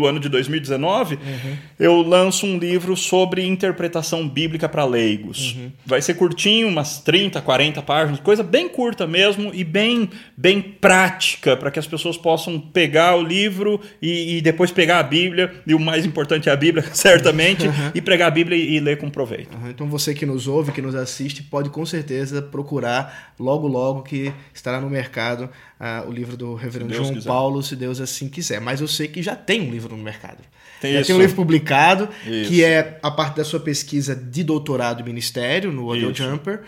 [0.00, 1.56] do ano de 2019, uhum.
[1.78, 5.54] eu lanço um livro sobre interpretação bíblica para leigos.
[5.54, 5.70] Uhum.
[5.84, 11.54] Vai ser curtinho, umas 30, 40 páginas, coisa bem curta mesmo e bem, bem prática
[11.54, 15.74] para que as pessoas possam pegar o livro e, e, depois pegar a Bíblia, e
[15.74, 17.90] o mais importante é a Bíblia, certamente, uhum.
[17.94, 19.56] e pregar a Bíblia e, e ler com proveito.
[19.68, 24.32] Então você que nos ouve, que nos assiste, pode com certeza procurar logo, logo que
[24.54, 27.28] estará no mercado uh, o livro do Reverendo João quiser.
[27.28, 28.60] Paulo, se Deus assim quiser.
[28.60, 30.38] Mas eu sei que já tem um livro no mercado.
[30.80, 31.08] Tem já isso.
[31.08, 32.48] tem um livro publicado, isso.
[32.48, 36.62] que é a parte da sua pesquisa de doutorado e ministério no Audio Jumper,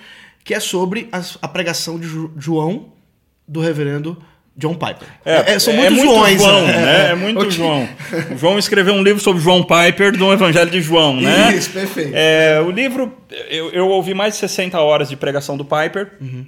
[0.45, 2.07] que é sobre a, a pregação de
[2.37, 2.93] João,
[3.49, 4.23] do Reverendo
[4.57, 5.09] John Piper.
[5.25, 6.73] É, é, são muitos é muito Joões, João, né?
[6.73, 7.11] né?
[7.11, 7.51] É muito okay.
[7.51, 7.89] João.
[8.35, 11.55] O João escreveu um livro sobre João Piper do Evangelho de João, né?
[11.55, 12.13] Isso, perfeito.
[12.15, 13.17] É, o livro,
[13.49, 16.13] eu, eu, ouvi mais de 60 horas de pregação do Piper.
[16.21, 16.47] Uhum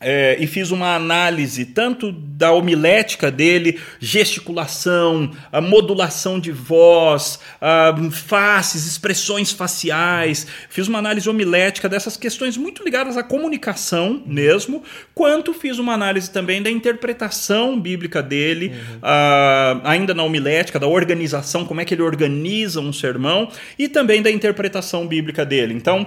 [0.00, 7.94] é, e fiz uma análise tanto da homilética dele, gesticulação, a modulação de voz, a
[8.10, 10.48] faces, expressões faciais.
[10.68, 14.82] Fiz uma análise homilética dessas questões muito ligadas à comunicação mesmo,
[15.14, 19.00] quanto fiz uma análise também da interpretação bíblica dele, uhum.
[19.84, 24.30] ainda na homilética, da organização, como é que ele organiza um sermão, e também da
[24.30, 25.72] interpretação bíblica dele.
[25.72, 26.06] Então,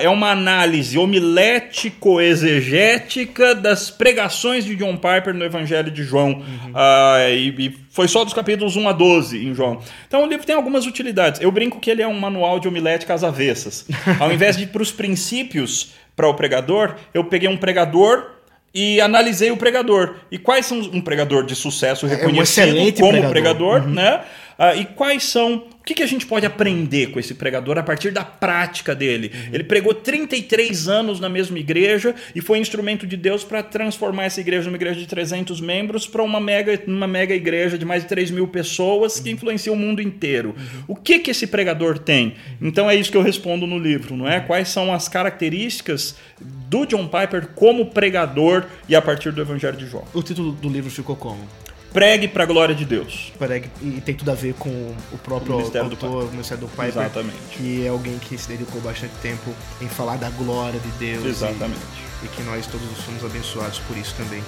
[0.00, 3.13] é uma análise homilético-exegética
[3.60, 6.32] das pregações de John Piper no Evangelho de João.
[6.32, 6.72] Uhum.
[6.72, 9.80] Uh, e, e, foi só dos capítulos 1 a 12 em João.
[10.06, 11.40] Então o livro tem algumas utilidades.
[11.40, 13.86] Eu brinco que ele é um manual de homilética às avessas.
[14.18, 18.30] Ao invés de ir para os princípios para o pregador, eu peguei um pregador
[18.74, 20.16] e analisei o pregador.
[20.30, 23.90] E quais são um pregador de sucesso reconhecido é um como pregador, pregador uhum.
[23.94, 24.24] né?
[24.58, 27.82] Uh, e quais são o que, que, a gente pode aprender com esse pregador a
[27.82, 29.30] partir da prática dele?
[29.34, 29.54] Uhum.
[29.54, 34.40] Ele pregou 33 anos na mesma igreja e foi instrumento de Deus para transformar essa
[34.40, 38.08] igreja numa igreja de 300 membros para uma mega, uma mega igreja de mais de
[38.08, 39.34] 3 mil pessoas que uhum.
[39.34, 40.54] influencia o mundo inteiro.
[40.56, 40.84] Uhum.
[40.88, 42.34] O que, que esse pregador tem?
[42.62, 44.40] Então é isso que eu respondo no livro, não é?
[44.40, 49.86] Quais são as características do John Piper como pregador e a partir do Evangelho de
[49.86, 50.04] João?
[50.14, 51.46] O título do livro ficou como?
[51.94, 53.32] Pregue para a glória de Deus.
[53.38, 54.68] Pregue, e tem tudo a ver com
[55.12, 56.88] o próprio o ministério autor, do o ministério do Pai.
[56.88, 57.36] Exatamente.
[57.52, 61.24] Que é alguém que se dedicou bastante tempo em falar da glória de Deus.
[61.24, 61.80] Exatamente.
[62.22, 64.42] E, e que nós todos somos abençoados por isso também.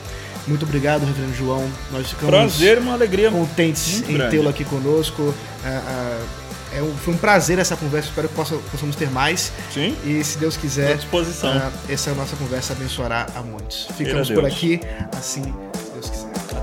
[0.49, 1.69] Muito obrigado, Reverendo João.
[1.93, 5.33] Nós ficamos Prazer, uma alegria contentes em tê-lo aqui conosco.
[6.73, 9.53] é um, foi um prazer essa conversa, espero que possa, possamos ter mais.
[9.73, 9.97] Sim.
[10.05, 11.73] E se Deus quiser, à disposição.
[11.89, 13.89] essa nossa conversa abençoará a muitos.
[13.97, 14.81] Ficamos por aqui,
[15.17, 15.53] assim.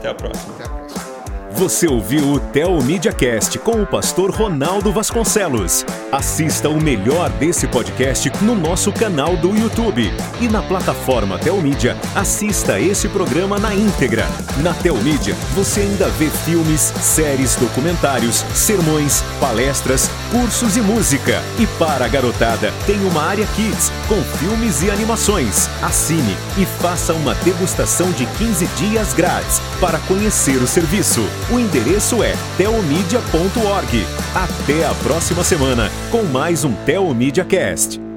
[0.04, 0.54] Até a próxima.
[0.56, 1.14] Até a próxima.
[1.54, 5.86] Você ouviu o Theo Media Cast com o pastor Ronaldo Vasconcelos.
[6.12, 10.12] Assista o melhor desse podcast no nosso canal do YouTube.
[10.42, 14.26] E na plataforma Telmídia, assista esse programa na íntegra.
[14.62, 21.44] Na Telmídia, você ainda vê filmes, séries, documentários, sermões, palestras, cursos e música.
[21.60, 25.70] E para a garotada, tem uma área Kids com filmes e animações.
[25.82, 31.22] Assine e faça uma degustação de 15 dias grátis para conhecer o serviço.
[31.52, 34.08] O endereço é teomedia.org.
[34.34, 38.13] Até a próxima semana com mais um Teomedia Cast.